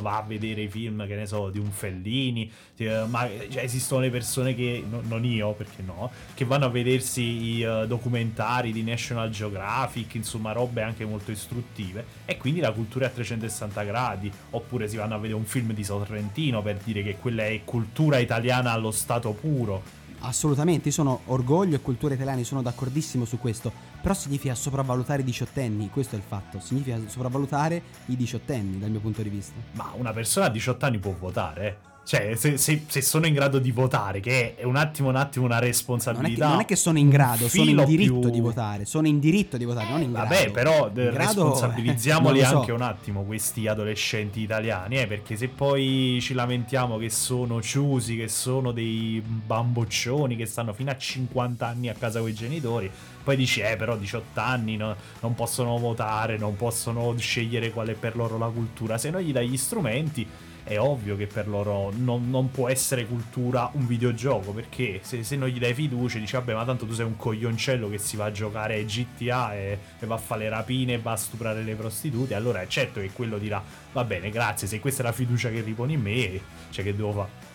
va 0.00 0.16
a 0.16 0.22
vedere 0.22 0.62
i 0.62 0.68
film, 0.68 1.06
che 1.06 1.14
ne 1.14 1.26
so, 1.26 1.50
di 1.50 1.58
un 1.58 1.70
Fellini, 1.70 2.50
eh, 2.78 3.04
ma 3.06 3.28
cioè, 3.50 3.62
esistono 3.62 4.00
le 4.00 4.10
persone 4.10 4.54
che, 4.54 4.82
no- 4.88 5.02
non 5.04 5.22
io 5.22 5.52
perché 5.52 5.82
no, 5.82 6.10
che 6.32 6.46
vanno 6.46 6.64
a 6.64 6.68
vedersi 6.70 7.22
i 7.58 7.66
documentari 7.86 8.72
di 8.72 8.82
National 8.82 9.28
Geographic, 9.28 10.14
insomma 10.14 10.52
robe 10.52 10.80
anche 10.80 11.04
molto 11.04 11.30
istruttive 11.30 12.04
e 12.24 12.38
quindi 12.38 12.60
la 12.60 12.72
cultura 12.72 13.04
è 13.04 13.08
a 13.08 13.10
360 13.10 13.64
gradi, 13.84 14.30
oppure 14.50 14.88
si 14.88 14.96
vanno 14.96 15.14
a 15.14 15.18
vedere 15.18 15.38
un 15.38 15.44
film 15.44 15.72
di 15.72 15.84
Sorrentino 15.84 16.62
per 16.62 16.78
dire 16.82 17.02
che 17.02 17.16
quella 17.16 17.44
è 17.44 17.60
cultura 17.64 18.18
italiana 18.18 18.72
allo 18.72 18.90
stato 18.90 19.32
puro. 19.32 20.04
Assolutamente, 20.20 20.90
sono 20.90 21.20
orgoglio 21.26 21.76
e 21.76 21.80
cultura 21.80 22.14
italiana, 22.14 22.42
sono 22.42 22.62
d'accordissimo 22.62 23.24
su 23.24 23.38
questo. 23.38 23.70
Però 24.00 24.14
significa 24.14 24.54
sopravvalutare 24.54 25.22
i 25.22 25.24
diciottenni, 25.24 25.90
questo 25.90 26.14
è 26.14 26.18
il 26.18 26.24
fatto. 26.26 26.60
Significa 26.60 26.98
sopravvalutare 27.06 27.82
i 28.06 28.16
diciottenni 28.16 28.78
dal 28.78 28.90
mio 28.90 29.00
punto 29.00 29.22
di 29.22 29.28
vista. 29.28 29.54
Ma 29.72 29.92
una 29.94 30.12
persona 30.12 30.46
a 30.46 30.50
18 30.50 30.86
anni 30.86 30.98
può 30.98 31.14
votare, 31.18 31.66
eh. 31.66 31.94
Cioè, 32.06 32.34
se, 32.36 32.56
se- 32.56 32.84
se 32.86 33.02
sono 33.02 33.26
in 33.26 33.34
grado 33.34 33.58
di 33.58 33.72
votare, 33.72 34.20
che 34.20 34.54
è 34.54 34.62
un 34.62 34.76
attimo, 34.76 35.08
un 35.08 35.16
attimo 35.16 35.44
una 35.46 35.54
Non 35.56 35.64
è, 35.64 35.66
che, 35.66 35.72
responsabilità. 35.72 36.48
non 36.50 36.60
è 36.60 36.64
che 36.64 36.76
sono 36.76 36.98
in 36.98 37.08
grado, 37.08 37.48
sono 37.48 37.68
in 37.68 37.84
diritto 37.84 38.18
più- 38.20 38.30
di 38.30 38.38
votare. 38.40 38.84
Sono 38.84 39.08
in 39.08 39.18
diritto 39.18 39.56
di 39.56 39.64
votare, 39.64 39.88
non 39.90 40.02
in 40.02 40.12
grado. 40.12 40.28
Vabbè, 40.28 40.50
però 40.52 40.86
eh, 40.94 41.02
In 41.06 41.10
grado, 41.10 41.16
responsabilizziamoli 41.16 42.38
eh, 42.38 42.42
non 42.44 42.50
lo 42.50 42.54
so. 42.54 42.60
anche 42.60 42.72
un 42.72 42.82
attimo 42.82 43.22
questi 43.24 43.66
adolescenti 43.66 44.40
italiani, 44.40 44.98
eh, 45.00 45.08
perché 45.08 45.34
se 45.36 45.48
poi 45.48 46.18
ci 46.22 46.32
lamentiamo 46.34 46.96
che 46.96 47.10
sono 47.10 47.60
ciusi, 47.60 48.16
che 48.16 48.28
sono 48.28 48.70
dei 48.70 49.20
bamboccioni 49.26 50.36
che 50.36 50.46
stanno 50.46 50.72
fino 50.72 50.92
a 50.92 50.96
50 50.96 51.66
anni 51.66 51.88
a 51.88 51.94
casa 51.98 52.20
con 52.20 52.28
i 52.28 52.34
genitori, 52.34 52.88
poi 53.26 53.34
dici, 53.34 53.58
eh, 53.58 53.74
però 53.74 53.96
18 53.96 54.38
anni 54.38 54.76
no- 54.76 54.94
non 55.18 55.34
possono 55.34 55.76
votare, 55.78 56.38
non 56.38 56.54
possono 56.54 57.12
scegliere 57.18 57.72
qual 57.72 57.88
è 57.88 57.94
per 57.94 58.14
loro 58.14 58.38
la 58.38 58.46
cultura. 58.46 58.98
Se 58.98 59.10
non 59.10 59.20
gli 59.20 59.32
dai 59.32 59.48
gli 59.48 59.56
strumenti, 59.56 60.24
è 60.62 60.78
ovvio 60.78 61.16
che 61.16 61.26
per 61.26 61.48
loro 61.48 61.90
non, 61.96 62.30
non 62.30 62.52
può 62.52 62.68
essere 62.68 63.04
cultura 63.04 63.68
un 63.72 63.84
videogioco, 63.84 64.52
perché 64.52 65.00
se, 65.02 65.24
se 65.24 65.34
non 65.34 65.48
gli 65.48 65.58
dai 65.58 65.74
fiducia 65.74 66.20
dici 66.20 66.34
vabbè 66.34 66.54
ma 66.54 66.64
tanto 66.64 66.86
tu 66.86 66.92
sei 66.92 67.04
un 67.04 67.16
coglioncello 67.16 67.88
che 67.88 67.98
si 67.98 68.16
va 68.16 68.26
a 68.26 68.30
giocare 68.30 68.84
GTA 68.84 69.54
e, 69.56 69.78
e 69.98 70.06
va 70.06 70.14
a 70.14 70.18
fare 70.18 70.44
le 70.44 70.48
rapine 70.48 70.92
e 70.92 70.98
va 70.98 71.10
a 71.10 71.16
stuprare 71.16 71.64
le 71.64 71.74
prostitute, 71.74 72.34
allora 72.34 72.60
è 72.60 72.68
certo 72.68 73.00
che 73.00 73.10
quello 73.10 73.38
dirà 73.38 73.60
va 73.92 74.04
bene 74.04 74.30
grazie, 74.30 74.68
se 74.68 74.78
questa 74.78 75.02
è 75.02 75.04
la 75.04 75.12
fiducia 75.12 75.50
che 75.50 75.62
riponi 75.62 75.94
in 75.94 76.00
me, 76.00 76.40
cioè 76.70 76.84
che 76.84 76.94
devo 76.94 77.10
fare? 77.10 77.46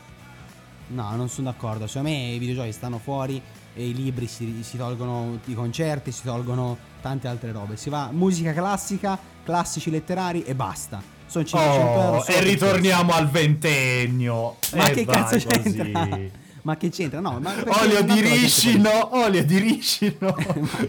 No, 0.88 1.16
non 1.16 1.30
sono 1.30 1.50
d'accordo. 1.50 1.88
Secondo 1.88 2.10
me 2.10 2.32
i 2.34 2.38
videogiochi 2.38 2.74
stanno 2.74 2.98
fuori 2.98 3.42
e 3.74 3.88
i 3.88 3.94
libri 3.94 4.28
si, 4.28 4.60
si 4.63 4.78
tolgono 4.78 5.40
i 5.46 5.54
concerti, 5.54 6.12
si 6.12 6.24
tolgono 6.24 6.78
tante 7.01 7.28
altre 7.28 7.51
robe. 7.51 7.78
Si 7.78 7.90
va 7.90 8.10
musica 8.12 8.54
classica, 8.54 9.18
classici 9.44 9.90
letterari 9.90 10.44
e 10.44 10.56
basta. 10.56 11.01
Sono 11.25 11.46
500 11.46 11.82
Oh, 11.82 12.04
euro. 12.04 12.25
e 12.25 12.42
ritorniamo 12.42 13.13
al 13.13 13.30
ventennio. 13.30 14.58
Ma 14.75 14.88
E 14.90 14.92
che 14.94 15.06
cazzo 15.06 15.36
così. 15.48 15.48
c'entra? 15.48 16.20
Ma 16.63 16.78
che 16.78 16.90
c'entra? 16.90 17.20
No, 17.22 17.40
ma 17.40 17.54
Olio 17.82 18.04
di 18.04 18.20
ricino, 18.22 19.16
olio 19.18 19.44
di 19.44 19.58
ricino. 19.58 20.13
no, 20.20 20.36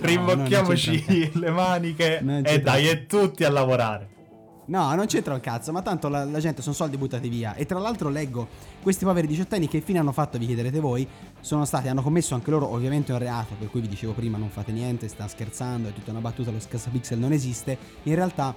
Rimbocchiamoci 0.00 1.30
un 1.32 1.40
le 1.40 1.50
maniche 1.50 2.22
e 2.44 2.60
dai, 2.60 2.88
e 2.88 3.06
tutti 3.06 3.44
a 3.44 3.50
lavorare. 3.50 4.08
No, 4.64 4.94
non 4.94 5.06
c'entra 5.06 5.34
un 5.34 5.40
cazzo, 5.40 5.72
ma 5.72 5.82
tanto 5.82 6.08
la, 6.08 6.24
la 6.24 6.38
gente 6.38 6.62
sono 6.62 6.74
soldi 6.74 6.96
buttati 6.96 7.28
via. 7.28 7.54
E 7.54 7.66
tra 7.66 7.78
l'altro 7.78 8.08
leggo 8.08 8.46
questi 8.80 9.04
poveri 9.04 9.26
diciottenni 9.26 9.66
che 9.68 9.80
fine 9.80 9.98
hanno 9.98 10.12
fatto, 10.12 10.38
vi 10.38 10.46
chiederete 10.46 10.78
voi, 10.80 11.06
sono 11.40 11.64
stati, 11.64 11.88
hanno 11.88 12.02
commesso 12.02 12.34
anche 12.34 12.50
loro 12.50 12.70
ovviamente 12.72 13.12
un 13.12 13.18
reato, 13.18 13.54
per 13.58 13.68
cui 13.70 13.80
vi 13.80 13.88
dicevo 13.88 14.12
prima 14.12 14.38
non 14.38 14.48
fate 14.50 14.70
niente, 14.72 15.08
sta 15.08 15.26
scherzando, 15.26 15.88
è 15.88 15.92
tutta 15.92 16.10
una 16.12 16.20
battuta, 16.20 16.50
lo 16.50 16.60
scassapixel 16.60 17.18
non 17.18 17.32
esiste. 17.32 17.76
In 18.04 18.14
realtà 18.14 18.54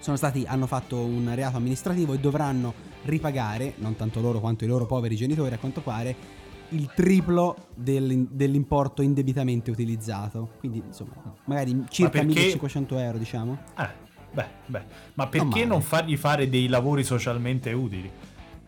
sono 0.00 0.16
stati, 0.16 0.44
hanno 0.46 0.66
fatto 0.66 0.98
un 0.98 1.30
reato 1.34 1.56
amministrativo 1.56 2.12
e 2.14 2.18
dovranno 2.18 2.74
ripagare, 3.04 3.74
non 3.76 3.94
tanto 3.96 4.20
loro 4.20 4.40
quanto 4.40 4.64
i 4.64 4.66
loro 4.66 4.86
poveri 4.86 5.14
genitori 5.14 5.54
a 5.54 5.58
quanto 5.58 5.80
pare, 5.80 6.40
il 6.70 6.90
triplo 6.94 7.68
del- 7.74 8.26
dell'importo 8.30 9.02
indebitamente 9.02 9.70
utilizzato. 9.70 10.52
Quindi 10.58 10.82
insomma, 10.84 11.12
magari 11.44 11.84
circa 11.88 12.10
perché- 12.10 12.26
1500 12.26 12.98
euro 12.98 13.18
diciamo. 13.18 13.58
Eh, 13.78 14.01
beh, 14.32 14.46
beh. 14.66 14.82
Ma 15.14 15.26
perché 15.26 15.46
male. 15.46 15.64
non 15.64 15.82
fargli 15.82 16.16
fare 16.16 16.48
dei 16.48 16.68
lavori 16.68 17.04
socialmente 17.04 17.72
utili? 17.72 18.10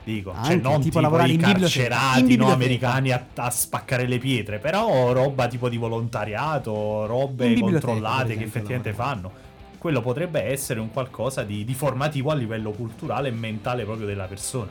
Dico, 0.04 0.32
cioè 0.32 0.52
Anche, 0.52 0.56
non 0.56 0.82
tipo 0.82 1.00
tipo, 1.00 1.24
i 1.24 1.36
carcerati 1.38 2.36
no, 2.36 2.52
americani 2.52 3.10
a, 3.10 3.24
a 3.36 3.50
spaccare 3.50 4.06
le 4.06 4.18
pietre, 4.18 4.58
però 4.58 5.12
roba 5.12 5.48
tipo 5.48 5.70
di 5.70 5.78
volontariato, 5.78 7.06
robe 7.06 7.58
controllate 7.58 8.18
per 8.18 8.26
che 8.26 8.32
esempio, 8.32 8.46
effettivamente 8.46 8.92
fanno. 8.92 9.32
Quello 9.78 10.02
potrebbe 10.02 10.42
essere 10.42 10.80
un 10.80 10.90
qualcosa 10.90 11.42
di, 11.42 11.64
di 11.64 11.74
formativo 11.74 12.30
a 12.30 12.34
livello 12.34 12.70
culturale 12.72 13.28
e 13.28 13.32
mentale 13.32 13.84
proprio 13.84 14.06
della 14.06 14.26
persona. 14.26 14.70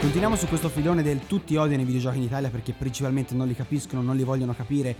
Continuiamo 0.00 0.36
su 0.36 0.46
questo 0.48 0.68
filone 0.68 1.02
del 1.02 1.26
tutti 1.26 1.56
odiano 1.56 1.82
i 1.82 1.86
videogiochi 1.86 2.18
in 2.18 2.24
Italia 2.24 2.50
perché 2.50 2.72
principalmente 2.72 3.34
non 3.34 3.46
li 3.46 3.54
capiscono, 3.54 4.02
non 4.02 4.16
li 4.16 4.24
vogliono 4.24 4.52
capire 4.52 4.94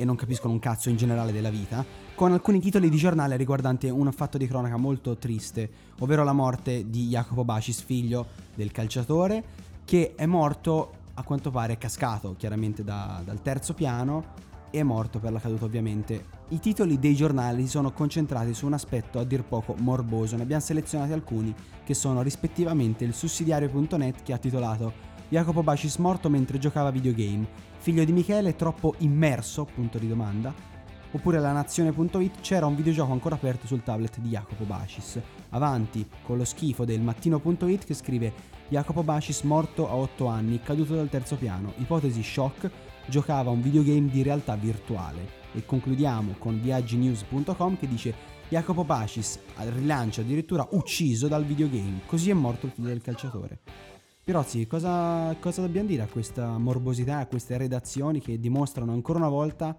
e 0.00 0.04
non 0.04 0.14
capiscono 0.14 0.52
un 0.52 0.60
cazzo 0.60 0.90
in 0.90 0.96
generale 0.96 1.32
della 1.32 1.50
vita, 1.50 1.84
con 2.14 2.30
alcuni 2.30 2.60
titoli 2.60 2.88
di 2.88 2.96
giornale 2.96 3.36
riguardanti 3.36 3.88
un 3.88 4.12
fatto 4.12 4.38
di 4.38 4.46
cronaca 4.46 4.76
molto 4.76 5.16
triste, 5.16 5.68
ovvero 5.98 6.22
la 6.22 6.32
morte 6.32 6.88
di 6.88 7.08
Jacopo 7.08 7.44
Bacis, 7.44 7.82
figlio 7.82 8.24
del 8.54 8.70
calciatore, 8.70 9.42
che 9.84 10.14
è 10.14 10.24
morto 10.24 10.92
a 11.14 11.24
quanto 11.24 11.50
pare 11.50 11.72
è 11.72 11.78
cascato 11.78 12.36
chiaramente 12.38 12.84
da- 12.84 13.20
dal 13.24 13.42
terzo 13.42 13.74
piano 13.74 14.46
e 14.70 14.78
è 14.78 14.82
morto 14.84 15.18
per 15.18 15.32
la 15.32 15.40
caduta 15.40 15.64
ovviamente. 15.64 16.26
I 16.50 16.60
titoli 16.60 17.00
dei 17.00 17.16
giornali 17.16 17.62
si 17.62 17.70
sono 17.70 17.90
concentrati 17.90 18.54
su 18.54 18.66
un 18.66 18.74
aspetto 18.74 19.18
a 19.18 19.24
dir 19.24 19.42
poco 19.42 19.74
morboso, 19.78 20.36
ne 20.36 20.42
abbiamo 20.42 20.62
selezionati 20.62 21.12
alcuni 21.12 21.52
che 21.82 21.94
sono 21.94 22.22
rispettivamente 22.22 23.04
il 23.04 23.14
sussidiario.net 23.14 24.22
che 24.22 24.32
ha 24.32 24.38
titolato 24.38 25.16
Jacopo 25.30 25.62
Bacis 25.62 25.96
morto 25.96 26.30
mentre 26.30 26.58
giocava 26.58 26.90
videogame, 26.90 27.46
figlio 27.76 28.02
di 28.02 28.12
Michele 28.12 28.56
troppo 28.56 28.94
immerso, 28.98 29.66
punto 29.66 29.98
di 29.98 30.08
domanda, 30.08 30.54
oppure 31.10 31.38
la 31.38 31.52
nazione.it 31.52 32.40
c'era 32.40 32.64
un 32.64 32.74
videogioco 32.74 33.12
ancora 33.12 33.34
aperto 33.34 33.66
sul 33.66 33.82
tablet 33.82 34.20
di 34.20 34.30
Jacopo 34.30 34.64
Bacis. 34.64 35.20
Avanti 35.50 36.08
con 36.22 36.38
lo 36.38 36.46
schifo 36.46 36.86
del 36.86 37.02
mattino.it 37.02 37.84
che 37.84 37.92
scrive 37.92 38.32
Jacopo 38.68 39.02
Bacis 39.02 39.42
morto 39.42 39.90
a 39.90 39.96
8 39.96 40.26
anni, 40.28 40.62
caduto 40.62 40.94
dal 40.94 41.10
terzo 41.10 41.36
piano, 41.36 41.74
ipotesi 41.76 42.22
shock, 42.22 42.70
giocava 43.06 43.50
un 43.50 43.60
videogame 43.60 44.08
di 44.08 44.22
realtà 44.22 44.56
virtuale. 44.56 45.36
E 45.52 45.66
concludiamo 45.66 46.36
con 46.38 46.58
viagginews.com 46.58 47.76
che 47.76 47.86
dice 47.86 48.14
Jacopo 48.48 48.82
Bacis 48.82 49.38
al 49.56 49.68
rilancio 49.68 50.22
addirittura 50.22 50.66
ucciso 50.70 51.28
dal 51.28 51.44
videogame, 51.44 52.00
così 52.06 52.30
è 52.30 52.34
morto 52.34 52.64
il 52.64 52.72
figlio 52.72 52.88
del 52.88 53.02
calciatore. 53.02 53.97
Pirozzi, 54.28 54.66
cosa, 54.66 55.34
cosa 55.40 55.62
dobbiamo 55.62 55.88
dire 55.88 56.02
a 56.02 56.06
questa 56.06 56.58
morbosità, 56.58 57.16
a 57.16 57.24
queste 57.24 57.56
redazioni 57.56 58.20
che 58.20 58.38
dimostrano 58.38 58.92
ancora 58.92 59.20
una 59.20 59.30
volta 59.30 59.74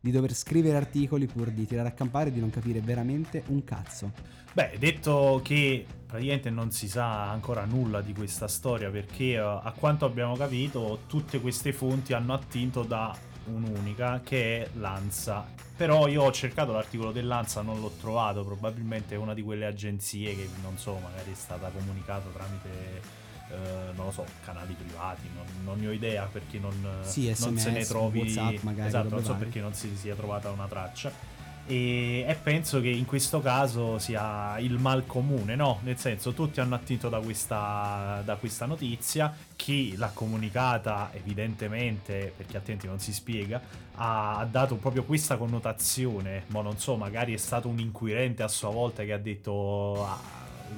di 0.00 0.10
dover 0.10 0.34
scrivere 0.34 0.76
articoli 0.76 1.26
pur 1.26 1.50
di 1.52 1.64
tirare 1.68 1.86
a 1.86 1.92
campare 1.92 2.30
e 2.30 2.32
di 2.32 2.40
non 2.40 2.50
capire 2.50 2.80
veramente 2.80 3.44
un 3.46 3.62
cazzo? 3.62 4.10
Beh, 4.54 4.74
detto 4.80 5.40
che 5.44 5.86
praticamente 6.04 6.50
non 6.50 6.72
si 6.72 6.88
sa 6.88 7.30
ancora 7.30 7.64
nulla 7.64 8.00
di 8.00 8.12
questa 8.12 8.48
storia 8.48 8.90
perché 8.90 9.34
eh, 9.34 9.38
a 9.38 9.72
quanto 9.78 10.04
abbiamo 10.04 10.34
capito 10.34 11.02
tutte 11.06 11.40
queste 11.40 11.72
fonti 11.72 12.12
hanno 12.12 12.34
attinto 12.34 12.82
da 12.82 13.16
un'unica 13.52 14.20
che 14.24 14.64
è 14.64 14.68
Lanza. 14.80 15.46
Però 15.76 16.08
io 16.08 16.24
ho 16.24 16.32
cercato 16.32 16.72
l'articolo 16.72 17.12
dell'Anza, 17.12 17.62
non 17.62 17.80
l'ho 17.80 17.92
trovato, 18.00 18.42
probabilmente 18.42 19.14
è 19.14 19.18
una 19.18 19.32
di 19.32 19.42
quelle 19.42 19.64
agenzie 19.66 20.34
che 20.34 20.48
non 20.60 20.76
so, 20.76 20.98
magari 20.98 21.30
è 21.30 21.36
stata 21.36 21.68
comunicata 21.68 22.28
tramite 22.32 23.20
eh, 23.52 23.92
non 23.94 24.06
lo 24.06 24.10
so, 24.12 24.24
canali 24.44 24.74
privati, 24.74 25.28
non, 25.34 25.44
non 25.64 25.78
ne 25.78 25.88
ho 25.88 25.92
idea 25.92 26.24
perché 26.30 26.58
non, 26.58 26.72
Sì, 27.02 27.26
non 27.40 27.56
se 27.58 27.70
ne 27.70 27.84
SMS, 27.84 27.88
trovi 27.88 28.18
WhatsApp 28.20 28.62
magari, 28.62 28.88
esatto, 28.88 29.08
non 29.08 29.22
so 29.22 29.32
varie. 29.32 29.44
perché 29.44 29.60
non 29.60 29.74
si 29.74 29.94
sia 29.96 30.14
trovata 30.14 30.50
una 30.50 30.66
traccia. 30.66 31.40
E, 31.64 32.24
e 32.26 32.34
penso 32.42 32.80
che 32.80 32.88
in 32.88 33.04
questo 33.04 33.40
caso 33.40 33.96
sia 34.00 34.58
il 34.58 34.78
mal 34.78 35.06
comune, 35.06 35.54
no? 35.54 35.78
Nel 35.84 35.96
senso, 35.96 36.32
tutti 36.32 36.58
hanno 36.60 36.74
attinto 36.74 37.08
da 37.08 37.20
questa, 37.20 38.20
da 38.24 38.34
questa 38.34 38.66
notizia. 38.66 39.32
Chi 39.54 39.96
l'ha 39.96 40.10
comunicata, 40.12 41.10
evidentemente, 41.12 42.32
perché 42.36 42.56
attenti 42.56 42.88
non 42.88 42.98
si 42.98 43.12
spiega, 43.12 43.60
ha, 43.94 44.38
ha 44.38 44.44
dato 44.44 44.74
proprio 44.74 45.04
questa 45.04 45.36
connotazione. 45.36 46.44
Ma 46.48 46.62
non 46.62 46.78
so, 46.78 46.96
magari 46.96 47.32
è 47.32 47.36
stato 47.38 47.68
un 47.68 47.78
inquirente 47.78 48.42
a 48.42 48.48
sua 48.48 48.70
volta 48.70 49.04
che 49.04 49.12
ha 49.12 49.18
detto: 49.18 50.04
"Ah, 50.04 50.20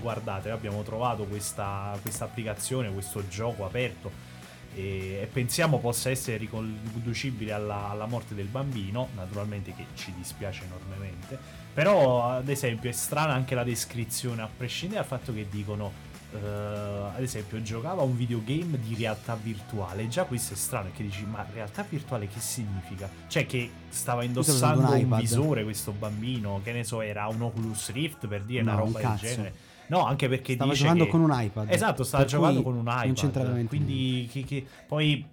Guardate, 0.01 0.51
abbiamo 0.51 0.83
trovato 0.83 1.25
questa, 1.25 1.97
questa 2.03 2.25
applicazione, 2.25 2.93
questo 2.93 3.27
gioco 3.29 3.65
aperto 3.65 4.33
e, 4.75 5.21
e 5.23 5.29
pensiamo 5.33 5.79
possa 5.79 6.11
essere 6.11 6.37
riconducibile 6.37 7.53
alla, 7.53 7.89
alla 7.89 8.07
morte 8.07 8.35
del 8.35 8.47
bambino, 8.47 9.09
naturalmente 9.15 9.73
che 9.75 9.87
ci 9.95 10.13
dispiace 10.17 10.65
enormemente, 10.65 11.39
però 11.73 12.29
ad 12.29 12.49
esempio 12.49 12.91
è 12.91 12.93
strana 12.93 13.33
anche 13.33 13.55
la 13.55 13.65
descrizione, 13.65 14.43
a 14.43 14.49
prescindere 14.55 15.01
dal 15.01 15.09
fatto 15.09 15.33
che 15.33 15.47
dicono, 15.49 16.13
eh, 16.33 16.39
ad 16.39 17.23
esempio 17.23 17.63
giocava 17.63 18.03
a 18.03 18.05
un 18.05 18.17
videogame 18.17 18.79
di 18.81 18.97
realtà 18.97 19.37
virtuale, 19.41 20.09
già 20.09 20.25
questo 20.25 20.55
è 20.55 20.57
strano, 20.57 20.87
perché 20.87 21.05
dici 21.05 21.25
ma 21.25 21.47
realtà 21.53 21.87
virtuale 21.89 22.27
che 22.27 22.41
significa? 22.41 23.09
Cioè 23.29 23.47
che 23.47 23.71
stava 23.89 24.25
indossando 24.25 24.91
un 24.91 25.13
un, 25.13 25.19
visore 25.19 25.63
questo 25.63 25.93
bambino, 25.93 26.61
che 26.65 26.73
ne 26.73 26.83
so, 26.83 27.01
era 27.01 27.29
un 27.29 27.43
Oculus 27.43 27.93
Rift 27.93 28.27
per 28.27 28.43
dire 28.43 28.63
No, 28.63 28.73
una 28.73 28.83
un 28.83 28.93
roba 28.93 29.09
del 29.09 29.19
genere. 29.19 29.73
No, 29.89 30.05
anche 30.07 30.29
perché 30.29 30.55
Stava 30.55 30.73
giocando 30.73 31.05
che- 31.05 31.11
con 31.11 31.21
un 31.21 31.31
iPad. 31.33 31.71
Esatto, 31.71 32.05
stava 32.05 32.25
giocando 32.25 32.63
con 32.63 32.75
un 32.75 32.87
iPad. 32.87 33.37
Non 33.37 33.67
Quindi 33.67 34.29
che- 34.33 34.45
che- 34.45 34.67
poi 34.87 35.25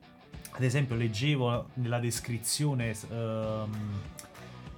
ad 0.53 0.63
esempio 0.63 0.95
leggevo 0.95 1.67
nella 1.75 1.99
descrizione 1.99 2.93
ehm, 3.09 3.69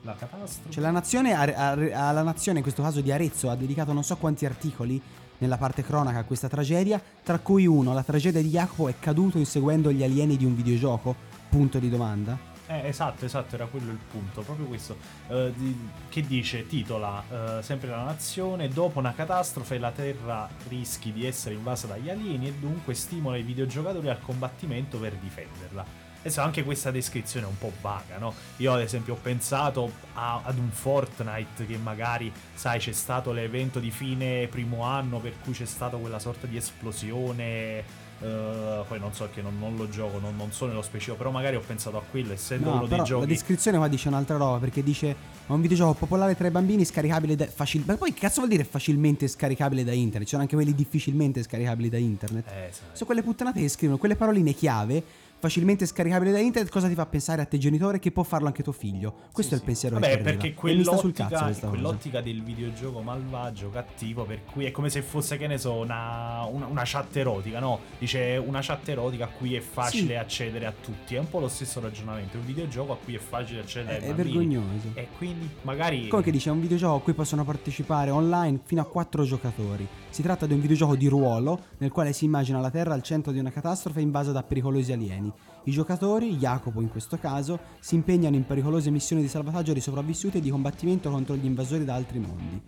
la 0.01 0.13
catastrofe. 0.15 0.69
Cioè 0.69 0.83
la 0.83 0.91
nazione, 0.91 1.33
alla 1.33 2.21
nazione, 2.21 2.57
in 2.57 2.63
questo 2.63 2.81
caso 2.83 3.01
di 3.01 3.11
Arezzo, 3.11 3.49
ha 3.49 3.55
dedicato 3.55 3.93
non 3.93 4.03
so 4.03 4.15
quanti 4.17 4.45
articoli 4.45 5.01
nella 5.39 5.57
parte 5.57 5.83
cronaca 5.83 6.19
a 6.19 6.23
questa 6.23 6.47
tragedia, 6.47 7.01
tra 7.23 7.39
cui 7.39 7.65
uno, 7.65 7.93
la 7.93 8.03
tragedia 8.03 8.41
di 8.41 8.49
Jacopo 8.49 8.87
è 8.89 8.93
caduto 8.99 9.37
inseguendo 9.39 9.91
gli 9.91 10.03
alieni 10.03 10.37
di 10.37 10.45
un 10.45 10.55
videogioco? 10.55 11.15
Punto 11.49 11.79
di 11.79 11.89
domanda. 11.89 12.51
Eh, 12.65 12.88
esatto, 12.88 13.25
esatto, 13.25 13.55
era 13.55 13.65
quello 13.65 13.91
il 13.91 14.00
punto, 14.10 14.41
proprio 14.41 14.65
questo. 14.67 14.98
Eh, 15.27 15.51
di- 15.55 15.89
che 16.08 16.22
dice, 16.25 16.65
titola, 16.65 17.58
eh, 17.60 17.62
sempre 17.62 17.89
la 17.89 18.03
nazione, 18.03 18.70
dopo 18.70 19.00
una 19.00 19.13
catastrofe 19.13 19.77
la 19.77 19.91
Terra 19.91 20.50
rischi 20.70 21.12
di 21.12 21.25
essere 21.25 21.55
invasa 21.55 21.88
dagli 21.88 22.10
alieni 22.10 22.48
e 22.48 22.53
dunque 22.53 22.93
stimola 22.93 23.36
i 23.36 23.43
videogiocatori 23.43 24.08
al 24.10 24.22
combattimento 24.22 24.98
per 24.98 25.13
difenderla. 25.15 26.01
Adesso 26.20 26.39
anche 26.39 26.63
questa 26.63 26.89
descrizione 26.89 27.46
è 27.46 27.50
un 27.50 27.58
po' 27.58 27.74
vaga, 27.82 28.17
no? 28.17 28.34
Io 28.58 28.72
ad 28.74 28.79
esempio 28.79 29.15
ho 29.15 29.17
pensato 29.22 29.91
a- 30.13 30.39
ad 30.46 30.58
un 30.58 30.70
Fortnite 30.72 31.65
che 31.65 31.75
magari, 31.75 32.32
sai, 32.53 32.79
c'è 32.79 32.93
stato 32.93 33.34
l'evento 33.34 33.79
di 33.82 33.91
fine 33.91 34.48
primo 34.48 34.84
anno 34.84 35.20
per 35.20 35.34
cui 35.43 35.51
c'è 35.51 35.65
stata 35.65 35.98
quella 35.98 36.20
sorta 36.20 36.48
di 36.48 36.55
esplosione 36.55 37.84
eh, 38.23 38.83
poi 38.87 38.99
non 38.99 39.13
so 39.13 39.27
che 39.33 39.41
non, 39.41 39.57
non 39.59 39.75
lo 39.75 39.89
gioco, 39.89 40.17
non, 40.19 40.35
non 40.37 40.51
so 40.51 40.65
nello 40.65 40.81
specifico, 40.81 41.17
però 41.17 41.29
magari 41.31 41.55
ho 41.55 41.61
pensato 41.65 41.97
a 41.97 42.01
quello, 42.09 42.31
essendo 42.33 42.69
No, 42.69 42.75
uno 42.77 42.87
dei 42.87 43.03
giochi. 43.03 43.21
la 43.21 43.27
descrizione 43.27 43.77
qua 43.77 43.87
dice 43.87 44.07
un'altra 44.07 44.37
roba 44.37 44.57
perché 44.59 44.81
dice 44.83 45.09
è 45.45 45.51
un 45.51 45.59
videogioco 45.61 45.93
popolare 45.93 46.35
tra 46.37 46.47
i 46.47 46.51
bambini 46.51 46.85
scaricabile 46.85 47.35
da 47.35 47.45
facil- 47.47 47.83
Ma 47.85 47.95
poi 47.97 48.13
che 48.13 48.21
cazzo 48.21 48.37
vuol 48.39 48.49
dire 48.49 48.63
facilmente 48.63 49.27
scaricabile 49.27 49.83
da 49.83 49.91
internet? 49.91 50.23
Ci 50.23 50.29
sono 50.29 50.41
anche 50.43 50.55
quelli 50.55 50.73
difficilmente 50.73 51.43
scaricabili 51.43 51.89
da 51.89 51.97
internet. 51.97 52.47
Eh, 52.47 52.69
sai. 52.71 52.85
Sono 52.93 53.05
quelle 53.05 53.23
puttanate 53.23 53.59
che 53.59 53.67
scrivono 53.67 53.97
quelle 53.99 54.15
paroline 54.15 54.53
chiave 54.53 55.03
facilmente 55.43 55.85
scaricabile 55.85 56.31
da 56.31 56.39
internet, 56.39 56.71
cosa 56.71 56.88
ti 56.88 56.93
fa 56.93 57.05
pensare 57.05 57.41
a 57.41 57.45
te 57.45 57.57
genitore 57.57 58.00
che 58.00 58.13
può 58.13 58.23
farlo 58.23 58.47
anche 58.47 58.63
tuo 58.63 58.71
figlio? 58.71 59.13
Questo 59.33 59.55
è 59.55 59.57
il 59.57 59.63
pensiero 59.65 59.95
Vabbè, 60.00 60.12
che 60.12 60.17
ti 60.17 60.23
perché 60.23 60.39
sta 60.47 60.95
sul 60.95 61.12
quell'ottica, 61.13 61.27
cazzo 61.27 61.43
cosa. 61.59 61.67
quell'ottica 61.67 62.21
del 62.21 62.41
videogioco 62.41 63.01
malvagio, 63.01 63.69
cattivo, 63.69 64.23
per 64.23 64.45
cui 64.45 64.63
è 64.63 64.71
come 64.71 64.89
se 64.89 65.01
fosse, 65.01 65.35
che 65.35 65.47
ne 65.47 65.57
so, 65.57 65.73
una, 65.73 66.45
una, 66.50 66.65
una 66.67 66.83
chat 66.85 67.13
erotica, 67.17 67.59
no? 67.59 67.81
Dice 68.00 68.41
una 68.41 68.59
chat 68.62 68.88
erotica 68.88 69.25
a 69.25 69.27
cui 69.27 69.53
è 69.55 69.59
facile 69.59 70.07
Sì. 70.07 70.13
accedere 70.15 70.65
a 70.65 70.73
tutti. 70.81 71.15
È 71.15 71.19
un 71.19 71.27
po' 71.27 71.39
lo 71.41 71.50
stesso 71.50 71.81
ragionamento. 71.81 72.38
Un 72.38 72.45
videogioco 72.45 72.93
a 72.93 72.97
cui 73.03 73.15
è 73.15 73.19
facile 73.19 73.59
accedere 73.59 73.97
È- 73.97 74.01
ai 74.03 74.12
è 74.12 74.13
bambini. 74.13 74.38
vergognoso. 74.55 74.88
E 74.93 75.07
quindi 75.17 75.50
magari. 75.63 76.07
Come 76.07 76.23
che 76.23 76.31
dice, 76.31 76.47
è 76.47 76.53
un 76.53 76.62
videogioco 76.62 76.95
a 76.95 77.01
cui 77.01 77.13
possono 77.13 77.43
partecipare 77.43 78.12
online 78.12 78.62
fino 78.63 78.79
a 78.79 78.85
4 78.85 79.23
giocatori. 79.25 79.85
Si 80.09 80.21
tratta 80.21 80.45
di 80.45 80.53
un 80.53 80.62
videogioco 80.62 80.95
di 80.95 81.07
ruolo 81.07 81.59
nel 81.79 81.91
quale 81.91 82.13
si 82.13 82.23
immagina 82.23 82.62
la 82.62 82.69
Terra 82.69 82.93
al 82.93 83.01
centro 83.03 83.31
di 83.33 83.39
una 83.39 83.51
catastrofe 83.51 84.00
invasa 84.00 84.31
da 84.31 84.43
pericolosi 84.43 84.93
alieni. 84.93 85.31
I 85.65 85.71
giocatori, 85.71 86.35
Jacopo 86.35 86.81
in 86.81 86.89
questo 86.89 87.17
caso, 87.17 87.59
si 87.79 87.95
impegnano 87.95 88.35
in 88.35 88.45
pericolose 88.45 88.89
missioni 88.89 89.21
di 89.21 89.29
salvataggio 89.29 89.71
di 89.73 89.79
sopravvissuti 89.79 90.37
e 90.37 90.41
di 90.41 90.49
combattimento 90.49 91.09
contro 91.09 91.35
gli 91.35 91.45
invasori 91.45 91.85
da 91.85 91.95
altri 91.95 92.19
mondi. 92.19 92.61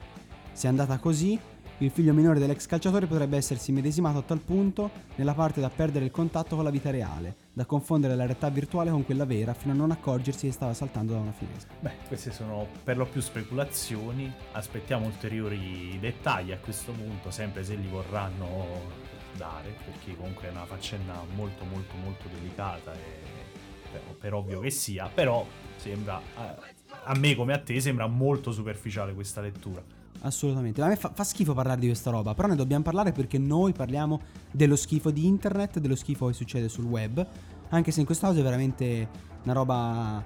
Se 0.54 0.68
è 0.68 0.70
andata 0.70 0.98
così, 0.98 1.38
il 1.80 1.92
figlio 1.92 2.14
minore 2.14 2.40
dell'ex 2.40 2.68
calciatore 2.68 3.06
potrebbe 3.06 3.36
essersi 3.36 3.74
medesimato 3.74 4.20
a 4.20 4.22
tal 4.22 4.40
punto 4.40 4.90
nella 5.16 5.34
parte 5.34 5.60
da 5.60 5.70
perdere 5.70 6.06
il 6.06 6.12
contatto 6.12 6.56
con 6.56 6.64
la 6.64 6.70
vita 6.70 6.90
reale, 6.90 7.36
da 7.52 7.66
confondere 7.66 8.16
la 8.16 8.24
realtà 8.24 8.50
virtuale 8.50 8.92
con 8.92 9.04
quella 9.04 9.26
vera 9.26 9.54
fino 9.54 9.74
a 9.74 9.76
non 9.76 9.92
accorgersi 9.92 10.46
che 10.46 10.54
stava 10.54 10.74
saltando 10.74 11.12
da 11.12 11.20
una 11.20 11.34
finestra. 11.34 11.76
Beh, 11.82 11.92
queste 12.08 12.32
sono 12.32 12.66
per 12.82 12.96
lo 12.96 13.06
più 13.06 13.20
speculazioni. 13.20 14.34
Aspettiamo 14.54 15.06
ulteriori 15.06 15.98
dettagli 16.00 16.54
a 16.54 16.58
questo 16.60 16.94
punto, 16.94 17.30
sempre 17.30 17.66
se 17.66 17.76
li 17.76 17.88
vorranno 17.90 19.04
dare, 19.38 19.76
perché 19.84 20.16
comunque 20.16 20.48
è 20.48 20.52
una 20.52 20.66
faccenda 20.66 21.22
molto 21.36 21.64
molto 21.66 21.96
molto 21.96 22.28
delicata 22.34 22.94
e 22.94 23.34
per, 23.92 24.02
per 24.20 24.34
ovvio 24.34 24.60
che 24.60 24.72
sia, 24.72 25.10
però 25.14 25.46
sembra 25.78 26.22
a, 26.36 26.56
a 27.04 27.16
me 27.18 27.36
come 27.36 27.54
a 27.54 27.60
te 27.60 27.80
sembra 27.80 28.08
molto 28.08 28.52
superficiale 28.52 29.14
questa 29.14 29.42
lettura. 29.42 29.84
Assolutamente, 30.22 30.82
a 30.82 30.88
me 30.88 30.96
fa, 30.96 31.12
fa 31.14 31.24
schifo 31.24 31.54
parlare 31.54 31.80
di 31.80 31.88
questa 31.88 32.10
roba, 32.10 32.34
però 32.34 32.48
ne 32.48 32.56
dobbiamo 32.56 32.84
parlare 32.84 33.12
perché 33.12 33.38
noi 33.38 33.74
parliamo 33.74 34.22
dello 34.52 34.76
schifo 34.76 35.12
di 35.12 35.26
internet, 35.26 35.80
dello 35.80 35.96
schifo 35.96 36.28
che 36.28 36.34
succede 36.34 36.68
sul 36.68 36.86
web, 36.86 37.26
anche 37.70 37.92
se 37.92 38.00
in 38.00 38.06
questo 38.06 38.28
caso 38.28 38.40
è 38.40 38.44
veramente 38.44 39.08
una 39.44 39.54
roba 39.54 40.24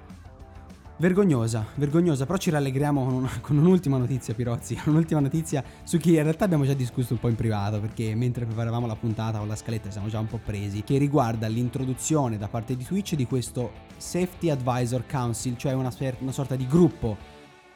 vergognosa, 1.00 1.64
vergognosa, 1.76 2.26
però 2.26 2.36
ci 2.36 2.50
rallegriamo 2.50 3.02
con, 3.02 3.14
una- 3.14 3.38
con 3.40 3.56
un'ultima 3.56 3.96
notizia 3.96 4.34
Pirozzi, 4.34 4.78
un'ultima 4.84 5.20
notizia 5.20 5.64
su 5.82 5.98
cui 5.98 6.16
in 6.16 6.22
realtà 6.22 6.44
abbiamo 6.44 6.66
già 6.66 6.74
discusso 6.74 7.14
un 7.14 7.18
po' 7.18 7.28
in 7.28 7.36
privato, 7.36 7.80
perché 7.80 8.14
mentre 8.14 8.44
preparavamo 8.44 8.86
la 8.86 8.96
puntata 8.96 9.38
con 9.38 9.48
la 9.48 9.56
scaletta 9.56 9.90
siamo 9.90 10.08
già 10.08 10.18
un 10.18 10.26
po' 10.26 10.38
presi, 10.44 10.84
che 10.84 10.98
riguarda 10.98 11.46
l'introduzione 11.48 12.36
da 12.36 12.48
parte 12.48 12.76
di 12.76 12.84
Twitch 12.84 13.14
di 13.14 13.24
questo 13.24 13.72
Safety 13.96 14.50
Advisor 14.50 15.06
Council, 15.06 15.56
cioè 15.56 15.72
una, 15.72 15.90
una 16.18 16.32
sorta 16.32 16.54
di 16.54 16.66
gruppo 16.66 17.16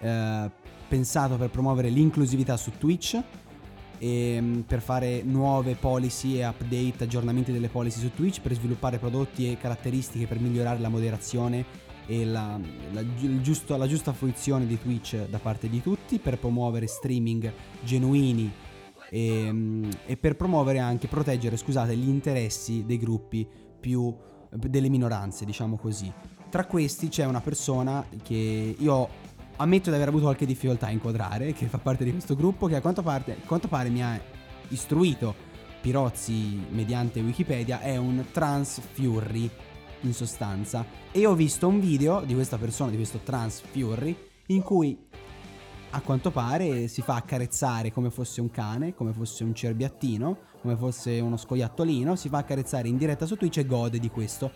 eh, 0.00 0.50
pensato 0.87 1.37
per 1.37 1.49
promuovere 1.49 1.88
l'inclusività 1.88 2.59
su 2.59 2.73
Twitch 2.76 3.19
e 3.99 4.38
mm, 4.38 4.61
per 4.61 4.83
fare 4.83 5.23
nuove 5.23 5.76
policy 5.76 6.38
e 6.40 6.47
update, 6.47 7.04
aggiornamenti 7.04 7.52
delle 7.52 7.69
policy 7.69 8.00
su 8.00 8.12
Twitch, 8.12 8.43
per 8.43 8.52
sviluppare 8.52 8.99
prodotti 8.99 9.50
e 9.50 9.57
caratteristiche 9.57 10.26
per 10.26 10.40
migliorare 10.40 10.78
la 10.78 10.90
moderazione 10.90 11.84
e 12.06 12.25
la, 12.25 12.58
la 12.92 13.02
giusto- 13.40 13.76
la 13.76 13.87
giusta 13.87 14.12
fruizione 14.12 14.66
di 14.66 14.78
Twitch 14.80 15.28
da 15.28 15.38
parte 15.38 15.68
di 15.68 15.82
tutti, 15.82 16.18
per 16.18 16.38
promuovere 16.38 16.87
streaming 16.87 17.52
genuini 17.82 18.50
e, 19.11 19.52
mm, 19.52 19.90
e 20.06 20.16
per 20.16 20.37
promuovere 20.37 20.78
anche, 20.78 21.06
proteggere, 21.06 21.56
scusate, 21.56 21.96
gli 21.96 22.08
interessi 22.08 22.84
dei 22.84 22.99
gruppi 22.99 23.46
più 23.80 24.14
delle 24.50 24.88
minoranze, 24.88 25.44
diciamo 25.44 25.76
così. 25.76 26.12
Tra 26.49 26.66
questi 26.66 27.08
c'è 27.08 27.25
una 27.25 27.40
persona 27.40 28.06
che 28.23 28.76
io 28.78 29.08
ammetto 29.56 29.90
di 29.90 29.96
aver 29.96 30.08
avuto 30.08 30.25
qualche 30.25 30.46
difficoltà 30.46 30.87
a 30.87 30.90
inquadrare, 30.90 31.52
che 31.52 31.66
fa 31.66 31.78
parte 31.78 32.04
di 32.04 32.11
questo 32.11 32.34
gruppo, 32.37 32.66
che 32.66 32.76
a 32.76 32.80
quanto, 32.80 33.02
parte- 33.02 33.32
a 33.32 33.46
quanto 33.46 33.68
pare 33.68 33.88
mi 33.88 34.02
ha 34.02 34.20
istruito 34.68 35.52
Pirozzi 35.80 36.66
mediante 36.70 37.20
Wikipedia, 37.20 37.80
è 37.80 37.96
un 37.96 38.25
trans 38.32 38.80
fury 38.92 39.50
in 40.06 40.14
sostanza. 40.14 40.84
E 41.10 41.26
ho 41.26 41.34
visto 41.34 41.69
un 41.69 41.80
video 41.80 42.21
di 42.21 42.34
questa 42.34 42.56
persona, 42.56 42.90
di 42.90 42.97
questo 42.97 43.21
trans 43.23 43.60
fury, 43.60 44.17
in 44.47 44.62
cui 44.62 44.99
a 45.90 46.00
quanto 46.00 46.30
pare 46.30 46.88
si 46.88 47.02
fa 47.02 47.14
accarezzare 47.14 47.93
come 47.93 48.10
fosse 48.10 48.40
un 48.40 48.50
cane, 48.50 48.95
come 48.95 49.12
fosse 49.12 49.45
un 49.45 49.54
cerbiattino, 49.54 50.38
come 50.60 50.76
fosse 50.76 51.21
uno 51.21 51.36
scoiattolino, 51.36 52.17
si 52.17 52.28
fa 52.28 52.38
accarezzare 52.38 52.88
in 52.88 52.97
diretta 52.97 53.26
su 53.26 53.36
Twitch 53.36 53.58
e 53.58 53.67
gode 53.67 53.99
di 53.99 54.10
questo. 54.10 54.50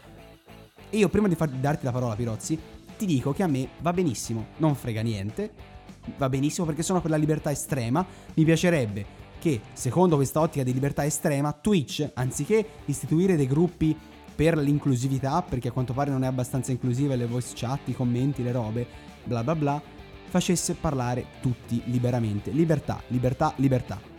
E 0.90 0.96
io 0.96 1.08
prima 1.08 1.28
di, 1.28 1.36
far- 1.36 1.50
darti 1.50 1.84
la 1.84 1.92
parola 1.92 2.16
Pirozzi, 2.16 2.58
ti 2.96 3.06
dico 3.06 3.32
che 3.32 3.44
a 3.44 3.46
me 3.46 3.68
va 3.80 3.92
benissimo, 3.92 4.48
non 4.56 4.74
frega 4.74 5.00
niente, 5.02 5.52
va 6.16 6.28
benissimo 6.28 6.66
perché 6.66 6.82
sono 6.82 7.00
per 7.00 7.10
la 7.10 7.16
libertà 7.16 7.52
estrema, 7.52 8.04
mi 8.34 8.44
piacerebbe 8.44 9.26
che 9.38 9.60
secondo 9.72 10.16
questa 10.16 10.40
ottica 10.40 10.64
di 10.64 10.72
libertà 10.72 11.04
estrema 11.04 11.52
Twitch, 11.52 12.10
anziché 12.14 12.66
istituire 12.86 13.36
dei 13.36 13.46
gruppi 13.46 13.96
per 14.38 14.56
l'inclusività, 14.56 15.42
perché 15.42 15.66
a 15.66 15.72
quanto 15.72 15.92
pare 15.92 16.12
non 16.12 16.22
è 16.22 16.28
abbastanza 16.28 16.70
inclusiva 16.70 17.16
le 17.16 17.26
voice 17.26 17.54
chat, 17.56 17.88
i 17.88 17.92
commenti, 17.92 18.44
le 18.44 18.52
robe, 18.52 18.86
bla 19.24 19.42
bla 19.42 19.56
bla, 19.56 19.82
facesse 20.28 20.74
parlare 20.74 21.24
tutti 21.40 21.82
liberamente. 21.86 22.52
Libertà, 22.52 23.02
libertà, 23.08 23.52
libertà. 23.56 24.17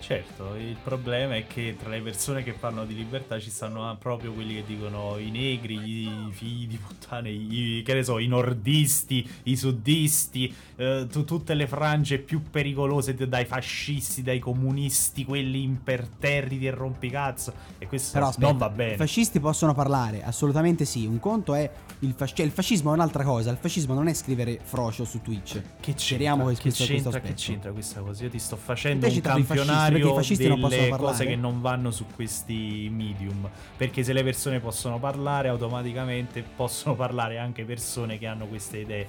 Certo, 0.00 0.54
il 0.56 0.76
problema 0.82 1.36
è 1.36 1.46
che 1.46 1.76
tra 1.78 1.90
le 1.90 2.00
persone 2.00 2.42
che 2.42 2.52
parlano 2.52 2.86
di 2.86 2.94
libertà 2.94 3.38
ci 3.38 3.50
stanno 3.50 3.94
proprio 3.98 4.32
quelli 4.32 4.54
che 4.54 4.64
dicono 4.66 5.18
i 5.18 5.30
negri, 5.30 5.74
i 5.74 6.28
figli 6.30 6.66
di 6.66 6.78
puttane, 6.78 7.30
i, 7.30 7.82
che 7.84 7.94
ne 7.94 8.02
so, 8.02 8.18
i 8.18 8.26
nordisti, 8.26 9.28
i 9.44 9.56
suddisti, 9.56 10.52
eh, 10.76 11.06
tu- 11.08 11.24
tutte 11.24 11.52
le 11.52 11.66
frange 11.66 12.18
più 12.18 12.42
pericolose 12.50 13.14
dai 13.14 13.44
fascisti, 13.44 14.22
dai 14.22 14.38
comunisti, 14.38 15.24
quelli 15.24 15.62
imperterriti 15.62 16.66
e 16.66 16.70
rompicazzo. 16.70 17.52
E 17.78 17.86
questo 17.86 18.14
Però 18.14 18.28
aspetta, 18.28 18.48
non 18.48 18.56
va 18.56 18.70
bene. 18.70 18.94
I 18.94 18.96
fascisti 18.96 19.38
possono 19.38 19.74
parlare, 19.74 20.24
assolutamente 20.24 20.86
sì. 20.86 21.04
Un 21.04 21.20
conto 21.20 21.54
è 21.54 21.70
il 22.00 22.14
fascismo, 22.16 22.36
cioè 22.36 22.46
il 22.46 22.52
fascismo 22.52 22.90
è 22.90 22.94
un'altra 22.94 23.22
cosa. 23.22 23.50
Il 23.50 23.58
fascismo 23.58 23.92
non 23.92 24.08
è 24.08 24.14
scrivere 24.14 24.58
frocio 24.62 25.04
su 25.04 25.20
Twitch. 25.20 25.60
Che 25.78 25.94
c'entra, 25.94 26.36
che, 26.36 26.60
questo 26.60 26.84
c'entra, 26.84 27.20
che 27.20 27.34
c'entra 27.34 27.70
questa 27.70 28.00
cosa? 28.00 28.24
Io 28.24 28.30
ti 28.30 28.38
sto 28.38 28.56
facendo 28.56 29.06
hai 29.06 29.14
un 29.14 29.20
campionario 29.20 29.89
perché 29.92 30.08
i 30.08 30.14
fascisti 30.14 30.48
non 30.48 30.60
possono 30.60 30.88
parlare? 30.88 31.02
cose 31.02 31.26
che 31.26 31.36
non 31.36 31.60
vanno 31.60 31.90
su 31.90 32.06
questi 32.14 32.88
medium. 32.90 33.48
Perché 33.76 34.02
se 34.02 34.12
le 34.12 34.22
persone 34.22 34.60
possono 34.60 34.98
parlare, 34.98 35.48
automaticamente 35.48 36.42
possono 36.42 36.94
parlare 36.94 37.38
anche 37.38 37.64
persone 37.64 38.18
che 38.18 38.26
hanno 38.26 38.46
queste 38.46 38.78
idee 38.78 39.08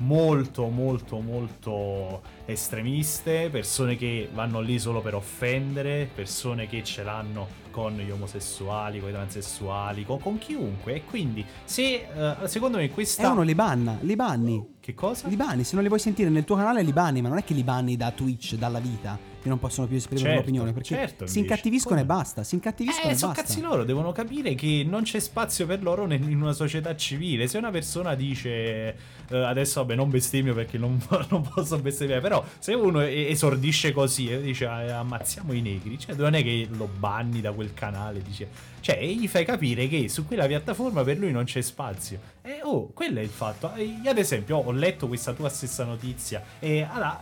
molto, 0.00 0.68
molto, 0.68 1.20
molto 1.20 2.22
estremiste, 2.44 3.48
persone 3.50 3.96
che 3.96 4.28
vanno 4.32 4.60
lì 4.60 4.78
solo 4.78 5.00
per 5.00 5.14
offendere, 5.14 6.08
persone 6.12 6.66
che 6.66 6.82
ce 6.84 7.02
l'hanno 7.02 7.58
con 7.70 7.96
gli 7.96 8.10
omosessuali, 8.10 9.00
con 9.00 9.10
i 9.10 9.12
transessuali, 9.12 10.04
con, 10.04 10.18
con 10.20 10.38
chiunque. 10.38 10.94
E 10.96 11.04
quindi, 11.04 11.44
se 11.64 12.06
eh, 12.12 12.48
secondo 12.48 12.78
me 12.78 12.84
E 12.84 12.90
questa. 12.90 13.30
uno 13.30 13.42
li 13.42 13.54
banna, 13.54 13.98
li 14.00 14.16
banni. 14.16 14.76
Che 14.80 14.94
cosa? 14.94 15.28
Li 15.28 15.36
banni, 15.36 15.64
se 15.64 15.74
non 15.74 15.82
li 15.82 15.88
vuoi 15.88 16.00
sentire 16.00 16.30
nel 16.30 16.44
tuo 16.44 16.56
canale 16.56 16.82
li 16.82 16.92
banni, 16.92 17.20
ma 17.20 17.28
non 17.28 17.38
è 17.38 17.44
che 17.44 17.54
li 17.54 17.62
banni 17.62 17.96
da 17.96 18.10
Twitch, 18.10 18.54
dalla 18.54 18.80
vita, 18.80 19.18
che 19.42 19.48
non 19.48 19.58
possono 19.58 19.86
più 19.86 19.96
esprimere 19.96 20.26
Certo, 20.26 20.40
l'opinione, 20.42 20.72
perché 20.72 20.88
certo, 20.94 21.26
si 21.26 21.38
incattiviscono 21.38 21.94
Come? 21.96 22.06
e 22.06 22.14
basta, 22.14 22.42
si 22.44 22.54
incattiviscono 22.56 23.08
Eh, 23.08 23.12
e 23.12 23.16
sono 23.16 23.32
basta. 23.32 23.46
cazzi 23.46 23.60
loro, 23.60 23.84
devono 23.84 24.12
capire 24.12 24.54
che 24.54 24.84
non 24.88 25.02
c'è 25.02 25.18
spazio 25.18 25.66
per 25.66 25.82
loro 25.82 26.04
in 26.12 26.40
una 26.40 26.52
società 26.52 26.94
civile. 26.96 27.46
Se 27.48 27.58
una 27.58 27.70
persona 27.70 28.14
dice 28.14 28.50
eh, 29.28 29.36
adesso 29.36 29.80
vabbè 29.80 29.94
non 29.94 30.10
bestemmio 30.10 30.54
perché 30.54 30.76
non, 30.78 31.00
non 31.30 31.48
posso 31.52 31.78
bestemmiare, 31.78 32.20
però 32.20 32.44
se 32.58 32.74
uno 32.74 33.00
esordisce 33.00 33.92
così 33.92 34.28
e 34.30 34.40
dice 34.40 34.66
"Ah, 34.66 34.98
ammazziamo 34.98 35.52
i 35.52 35.60
negri, 35.60 35.98
cioè 35.98 36.14
non 36.16 36.34
è 36.34 36.42
che 36.42 36.68
lo 36.70 36.88
banni 36.98 37.40
da 37.40 37.52
quel 37.52 37.72
canale, 37.74 38.22
dice, 38.22 38.48
cioè 38.80 39.04
gli 39.04 39.28
fai 39.28 39.44
capire 39.44 39.88
che 39.88 40.08
su 40.08 40.26
quella 40.26 40.46
piattaforma 40.46 41.02
per 41.02 41.18
lui 41.18 41.32
non 41.32 41.44
c'è 41.44 41.60
spazio. 41.60 42.38
E 42.42 42.60
oh, 42.62 42.90
quello 42.92 43.20
è 43.20 43.22
il 43.22 43.28
fatto. 43.28 43.72
Io 43.76 44.10
ad 44.10 44.18
esempio 44.18 44.56
ho 44.56 44.72
letto 44.72 45.06
questa 45.06 45.32
tua 45.32 45.48
stessa 45.48 45.84
notizia 45.84 46.42
e 46.58 46.82
allora 46.82 47.20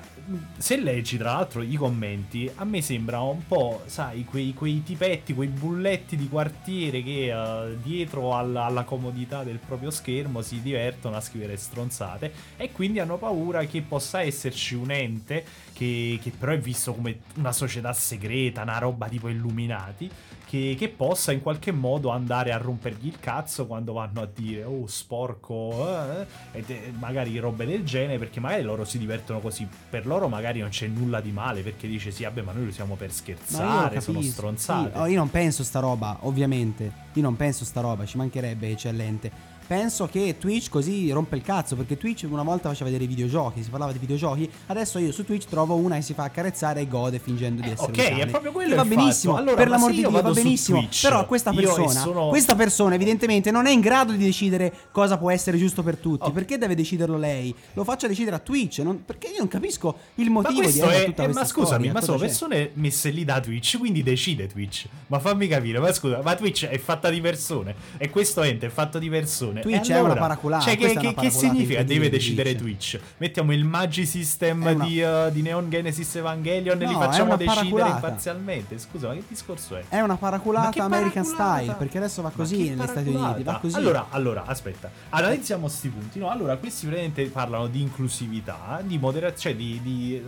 se 0.56 0.76
leggi 0.76 1.16
tra 1.16 1.32
l'altro 1.32 1.62
i 1.62 1.74
commenti, 1.74 2.50
a 2.56 2.64
me 2.64 2.82
sembra 2.82 3.20
un 3.20 3.46
po', 3.46 3.82
sai, 3.86 4.24
quei, 4.24 4.52
quei 4.54 4.82
tipetti, 4.82 5.34
quei 5.34 5.48
bulletti 5.48 6.16
di 6.16 6.28
quartiere 6.28 7.02
che 7.02 7.32
eh, 7.32 7.76
dietro 7.82 8.36
alla, 8.36 8.64
alla 8.64 8.84
comodità 8.84 9.42
del 9.42 9.58
proprio 9.58 9.90
schermo 9.90 10.42
si 10.42 10.60
divertono 10.60 11.16
a 11.16 11.20
scrivere 11.20 11.56
stronzate 11.56 12.32
e 12.56 12.70
quindi 12.72 13.00
hanno 13.00 13.16
paura 13.16 13.64
che 13.64 13.80
possa 13.82 14.20
esserci 14.20 14.74
un 14.74 14.90
ente 14.90 15.44
che, 15.72 16.18
che 16.22 16.30
però 16.30 16.52
è 16.52 16.58
visto 16.58 16.92
come 16.94 17.20
una 17.36 17.52
società 17.52 17.92
segreta, 17.92 18.62
una 18.62 18.78
roba 18.78 19.08
tipo 19.08 19.28
illuminati, 19.28 20.10
che, 20.48 20.76
che 20.78 20.88
possa 20.88 21.30
in 21.32 21.42
qualche 21.42 21.72
modo 21.72 22.08
andare 22.08 22.52
a 22.52 22.56
rompergli 22.56 23.08
il 23.08 23.20
cazzo 23.20 23.66
quando 23.66 23.92
vanno 23.92 24.22
a 24.22 24.28
dire 24.34 24.64
oh 24.64 24.86
sporco, 24.86 25.86
eh, 25.86 26.26
e 26.52 26.92
magari 26.98 27.36
robe 27.38 27.66
del 27.66 27.84
genere, 27.84 28.18
perché 28.18 28.40
magari 28.40 28.62
loro 28.62 28.86
si 28.86 28.96
divertono 28.96 29.40
così. 29.40 29.68
Per 29.90 30.06
loro 30.06 30.26
magari 30.26 30.60
non 30.60 30.70
c'è 30.70 30.86
nulla 30.86 31.20
di 31.20 31.32
male, 31.32 31.60
perché 31.60 31.86
dice 31.86 32.10
sì, 32.10 32.22
vabbè, 32.22 32.40
ma 32.40 32.52
noi 32.52 32.62
lo 32.62 32.70
usiamo 32.70 32.94
per 32.94 33.12
scherzare, 33.12 34.00
sono 34.00 34.22
stronzate. 34.22 34.92
sì, 34.94 34.98
oh, 34.98 35.06
io 35.06 35.18
non 35.18 35.30
penso 35.30 35.62
sta 35.62 35.80
roba, 35.80 36.16
ovviamente. 36.20 37.06
Io 37.12 37.22
non 37.22 37.36
penso 37.36 37.66
sta 37.66 37.82
roba, 37.82 38.06
ci 38.06 38.16
mancherebbe 38.16 38.70
eccellente. 38.70 39.56
Penso 39.68 40.06
che 40.06 40.36
Twitch 40.38 40.70
così 40.70 41.10
rompe 41.10 41.36
il 41.36 41.42
cazzo 41.42 41.76
perché 41.76 41.98
Twitch 41.98 42.26
una 42.30 42.42
volta 42.42 42.70
faceva 42.70 42.86
vedere 42.86 43.04
i 43.04 43.06
videogiochi, 43.06 43.62
si 43.62 43.68
parlava 43.68 43.92
di 43.92 43.98
videogiochi, 43.98 44.50
adesso 44.68 44.98
io 44.98 45.12
su 45.12 45.26
Twitch 45.26 45.44
trovo 45.46 45.74
una 45.74 45.96
che 45.96 46.00
si 46.02 46.14
fa 46.14 46.22
accarezzare 46.22 46.80
e 46.80 46.88
gode 46.88 47.18
fingendo 47.18 47.60
di 47.60 47.68
Eh, 47.68 47.72
essere 47.72 47.92
ok, 47.92 47.98
un 47.98 48.04
cane. 48.04 48.22
è 48.22 48.26
proprio 48.28 48.52
quello 48.52 48.70
Che 48.70 48.76
va 48.76 48.84
benissimo. 48.86 49.36
Allora, 49.36 49.56
per 49.56 49.68
l'amor 49.68 49.90
di 49.90 50.00
io 50.00 50.08
Dio 50.08 50.22
va 50.22 50.30
benissimo, 50.30 50.78
Twitch, 50.78 51.02
però 51.02 51.26
questa 51.26 51.52
persona, 51.52 51.88
sono- 52.00 52.28
questa 52.28 52.54
persona 52.54 52.94
evidentemente 52.94 53.50
non 53.50 53.66
è 53.66 53.70
in 53.70 53.80
grado 53.80 54.12
di 54.12 54.24
decidere 54.24 54.72
cosa 54.90 55.18
può 55.18 55.30
essere 55.30 55.58
giusto 55.58 55.82
per 55.82 55.98
tutti, 55.98 56.24
Ok. 56.28 56.32
perché 56.32 56.56
deve 56.56 56.74
deciderlo 56.74 57.18
lei? 57.18 57.54
Lo 57.74 57.84
faccia 57.84 58.06
decidere 58.08 58.36
a 58.36 58.38
Twitch, 58.38 58.78
non- 58.78 59.04
perché 59.04 59.26
io 59.26 59.36
non 59.36 59.48
capisco 59.48 59.96
il 60.14 60.30
motivo 60.30 60.62
a 60.62 60.92
è, 60.92 61.04
tutta 61.04 61.22
eh, 61.24 61.24
questa 61.26 61.40
ma 61.42 61.44
scusami, 61.44 61.66
storia, 61.74 61.92
ma 61.92 62.00
sono 62.00 62.16
c'è? 62.16 62.24
persone 62.24 62.70
messe 62.72 63.10
lì 63.10 63.22
da 63.26 63.38
Twitch, 63.38 63.76
quindi 63.76 64.02
decide 64.02 64.46
Twitch. 64.46 64.86
Ma 65.08 65.18
fammi 65.18 65.46
capire, 65.46 65.78
ma 65.78 65.92
scusa, 65.92 66.22
ma 66.22 66.34
Twitch 66.34 66.64
è 66.64 66.78
fatta 66.78 67.10
di 67.10 67.20
persone 67.20 67.74
e 67.98 68.08
questo 68.08 68.40
ente 68.42 68.64
è 68.68 68.70
fatto 68.70 68.98
di 68.98 69.10
persone. 69.10 69.56
Twitch 69.60 69.88
E 69.88 69.92
è 69.92 69.96
allora, 69.96 70.12
una 70.12 70.20
paraculata, 70.20 70.64
Cioè, 70.64 70.76
che, 70.76 70.92
è 70.92 70.96
che- 70.96 71.14
che 71.14 71.30
significa 71.30 71.82
deve 71.82 72.08
decidere 72.10 72.54
Twitch. 72.56 72.90
Twitch? 72.90 73.00
Mettiamo 73.18 73.52
il 73.52 73.64
Magi 73.64 74.06
System 74.06 74.66
È 74.66 74.72
una- 74.72 74.84
di, 74.84 75.00
uh, 75.00 75.30
di 75.30 75.42
Neon 75.42 75.68
Genesis 75.70 76.14
Evangelion 76.16 76.80
e 76.80 76.86
li 76.86 76.92
No, 76.92 77.00
è 77.00 77.04
facciamo 77.04 77.36
decidere 77.36 77.54
paraculata. 77.56 77.94
imparzialmente. 77.94 78.78
Scusa, 78.78 79.08
ma 79.08 79.14
che 79.14 79.22
discorso 79.28 79.76
è? 79.76 79.84
È 79.88 80.00
una 80.00 80.16
paraculata 80.16 80.82
American 80.84 81.22
paraculata? 81.24 81.56
style, 81.58 81.74
perché 81.74 81.98
adesso 81.98 82.22
va 82.22 82.30
così 82.30 82.68
negli 82.70 82.82
Stati 82.86 83.08
Uniti, 83.08 83.42
va 83.42 83.58
così. 83.58 83.76
Allora, 83.76 84.06
allora, 84.10 84.44
aspetta, 84.46 84.90
analizziamo 85.10 85.68
sti 85.68 85.88
punti. 85.88 86.18
No, 86.18 86.30
allora, 86.30 86.56
questi 86.56 86.86
veramente 86.86 87.24
parlano 87.26 87.66
di 87.66 87.80
inclusività, 87.80 88.80
di 88.84 88.98
moderazione, 88.98 89.36
cioè 89.38 89.54
di, 89.56 89.80
di, 89.82 90.14
eh, 90.16 90.22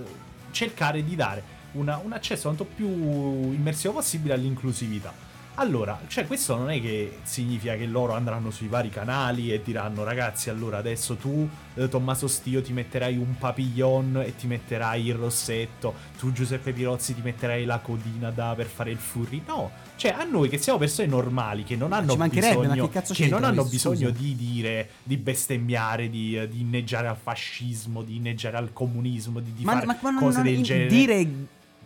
cercare 0.50 1.04
di 1.04 1.14
dare 1.16 1.42
una- 1.72 2.00
un 2.02 2.12
accesso 2.12 2.42
quanto 2.44 2.64
più 2.64 2.88
immersivo 2.88 3.94
possibile 3.94 4.34
all'inclusività. 4.34 5.12
Allora, 5.54 6.00
cioè 6.06 6.26
questo 6.26 6.56
non 6.56 6.70
è 6.70 6.80
che 6.80 7.18
significa 7.22 7.76
che 7.76 7.84
loro 7.84 8.14
andranno 8.14 8.50
sui 8.50 8.68
vari 8.68 8.88
canali 8.88 9.52
e 9.52 9.60
diranno 9.62 10.04
ragazzi, 10.04 10.48
allora 10.48 10.78
adesso 10.78 11.16
tu, 11.16 11.46
eh, 11.74 11.88
Tommaso 11.88 12.28
Stio, 12.28 12.62
ti 12.62 12.72
metterai 12.72 13.16
un 13.18 13.36
papillon 13.36 14.22
e 14.24 14.34
ti 14.36 14.46
metterai 14.46 15.06
il 15.06 15.14
rossetto, 15.14 15.94
tu 16.18 16.32
Giuseppe 16.32 16.72
Pirozzi 16.72 17.14
ti 17.14 17.20
metterai 17.22 17.64
la 17.66 17.78
codina 17.78 18.30
da, 18.30 18.54
per 18.56 18.66
fare 18.66 18.90
il 18.90 18.96
furry. 18.96 19.42
No, 19.46 19.70
cioè 19.96 20.12
a 20.12 20.24
noi 20.24 20.48
che 20.48 20.56
siamo 20.56 20.78
persone 20.78 21.08
normali, 21.08 21.62
che 21.64 21.76
non 21.76 21.92
hanno 21.92 22.16
bisogno, 22.16 22.88
che 22.88 23.02
che 23.12 23.28
non 23.28 23.44
hanno 23.44 23.64
bisogno 23.64 24.08
scusa? 24.08 24.18
di 24.18 24.34
dire, 24.36 24.88
di 25.02 25.16
bestemmiare, 25.18 26.08
di, 26.08 26.40
di 26.48 26.60
inneggiare 26.60 27.08
al 27.08 27.18
fascismo, 27.22 28.02
di 28.02 28.16
inneggiare 28.16 28.56
al 28.56 28.72
comunismo, 28.72 29.40
di, 29.40 29.52
di 29.52 29.64
ma, 29.64 29.72
fare 29.72 29.86
ma- 29.86 29.98
ma 30.00 30.18
cose 30.18 30.42
non- 30.42 30.46
del 30.46 30.62
genere. 30.62 30.86
dire 30.88 31.26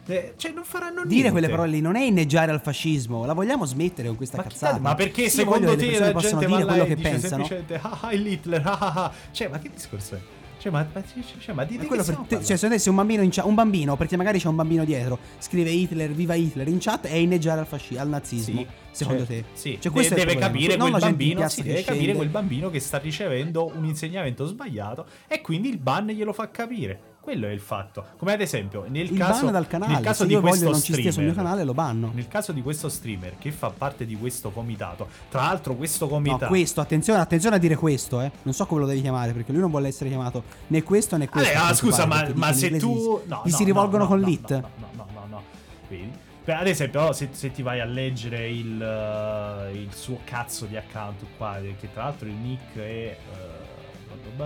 Eh, 0.07 0.35
cioè 0.37 0.53
non 0.53 0.65
faranno 0.65 0.97
niente. 0.97 1.15
Dire 1.15 1.31
quelle 1.31 1.49
parole 1.49 1.71
lì 1.71 1.81
non 1.81 1.97
è 1.97 2.03
inneggiare 2.03 2.51
al 2.51 2.61
fascismo, 2.61 3.25
la 3.25 3.33
vogliamo 3.33 3.65
smettere 3.65 4.09
con 4.09 4.17
questa 4.17 4.37
Ma, 4.39 4.43
cazzata. 4.43 4.79
ma 4.79 4.95
perché 4.95 5.29
Sì, 5.29 5.39
secondo 5.39 5.75
te 5.75 5.87
le 5.87 5.99
la 5.99 6.13
persone 6.13 6.13
possono 6.13 6.41
gente 6.41 6.57
dire 6.57 6.65
quello 6.67 6.85
che 6.85 6.97
pensano? 6.97 7.49
ah 7.81 7.99
ah 8.03 8.13
Hitler 8.13 8.63
ah 8.67 8.79
ah 8.79 8.93
ah 9.05 9.13
cioè 9.31 9.49
ma 9.49 9.59
che 9.59 9.71
discorso 9.71 10.15
è? 10.17 10.21
Cioè 10.65 10.73
ma, 10.73 10.87
ma, 10.95 11.03
cioè, 11.41 11.55
ma 11.55 11.65
di, 11.65 11.77
di 11.77 11.85
per- 11.87 12.03
te- 12.27 12.43
cioè, 12.43 12.79
se 12.79 12.89
un 12.89 12.97
bambino, 12.97 13.21
in 13.23 13.29
chat- 13.31 13.45
un 13.45 13.55
bambino, 13.55 13.97
perché 13.97 14.17
magari 14.17 14.39
c'è 14.39 14.49
un 14.49 14.57
bambino 14.57 14.85
dietro, 14.87 15.19
scrive 15.39 15.69
Hitler, 15.69 16.11
viva 16.13 16.35
Hitler 16.35 16.67
in 16.69 16.79
chat, 16.81 17.07
è 17.07 17.17
inneggiare 17.17 17.61
al, 17.61 17.67
fasci- 17.67 17.99
al 17.99 18.09
nazismo. 18.09 18.61
Sì, 18.61 18.67
secondo 18.93 19.27
cioè, 19.27 19.41
te? 19.41 19.45
Sì, 19.53 19.79
Cioè, 19.79 19.93
questo 19.93 20.15
deve 20.15 20.33
problema. 20.33 20.53
capire 20.53 20.77
quel 20.79 20.93
bambino, 20.99 21.49
sì, 21.51 21.63
deve 21.63 21.83
capire 21.85 22.15
quel 22.15 22.29
bambino 22.29 22.71
che 22.71 22.81
sta 22.81 22.97
ricevendo 22.97 23.71
un 23.77 23.85
insegnamento 23.85 24.47
sbagliato 24.47 25.05
e 25.29 25.43
quindi 25.43 25.69
il 25.69 25.77
ban 25.77 26.07
glielo 26.07 26.33
fa 26.33 26.51
capire. 26.51 27.13
Quello 27.25 27.47
è 27.47 27.53
il 27.53 27.61
fatto. 27.61 28.05
Come 28.19 28.35
ad 28.35 28.43
esempio, 28.43 28.85
nel 28.87 29.11
Il 29.11 29.17
caso 29.17 29.49
dal 29.49 29.67
canale, 29.67 29.95
nel 29.95 30.03
caso 30.03 30.25
se 30.25 30.27
di 30.27 30.35
io 30.35 30.43
voglio 30.43 30.51
questo 30.51 30.71
non 30.71 30.81
ci 30.83 30.93
stia 30.93 31.11
sul 31.11 31.23
mio 31.23 31.33
streamer, 31.33 31.35
canale 31.37 31.65
lo 31.65 31.73
banno. 31.73 32.11
Nel 32.13 32.29
caso 32.29 32.53
di 32.53 32.61
questo 32.61 32.91
streamer 32.91 33.37
che 33.39 33.51
fa 33.51 33.71
parte 33.71 34.05
di 34.05 34.15
questo 34.15 34.51
comitato, 34.51 35.09
tra 35.31 35.41
l'altro 35.41 35.75
questo 35.75 36.05
No, 36.05 36.11
comitato 36.11 36.47
questo, 36.49 36.83
attenzione, 36.83 37.21
attenzione 37.21 37.57
a 37.57 37.59
dire 37.59 37.77
questo, 37.77 38.21
eh. 38.21 38.31
Non 38.43 38.53
so 38.53 38.67
come 38.67 38.83
lo 38.83 38.87
devi 38.87 39.01
chiamare, 39.01 39.33
perché 39.33 39.53
lui 39.53 39.63
non 39.63 39.71
vuole 39.71 39.89
essere 39.89 40.11
chiamato 40.11 40.43
né 40.67 40.83
questo 40.83 41.17
né 41.17 41.27
questo. 41.27 41.51
Allora, 41.51 41.69
ah, 41.69 41.75
scusa, 41.75 42.07
pare, 42.07 42.35
ma, 42.35 42.49
ma 42.49 42.53
se 42.53 42.77
tu. 42.77 43.23
No, 43.25 43.41
gli 43.43 43.51
no, 43.51 43.57
si 43.57 43.65
rivolgono 43.65 44.03
no, 44.03 44.09
con 44.11 44.21
no, 44.21 44.27
lit. 44.27 44.51
No, 44.51 44.71
no, 44.77 44.89
no, 44.93 45.07
no, 45.15 45.27
no. 45.27 45.43
Vedi? 45.89 46.13
Per- 46.45 46.57
ad 46.57 46.67
esempio, 46.67 47.05
no, 47.05 47.13
se, 47.13 47.31
se 47.33 47.51
ti 47.53 47.63
vai 47.63 47.81
a 47.81 47.87
leggere 47.87 48.51
il, 48.51 48.83
eh, 48.83 49.73
il 49.73 49.95
suo 49.95 50.19
cazzo 50.25 50.67
di 50.67 50.77
account 50.77 51.25
qua, 51.39 51.57
che 51.81 51.91
tra 51.91 52.03
l'altro 52.03 52.29
il 52.29 52.35
nick 52.35 52.77
è. 52.77 53.17
Uh, 53.31 53.64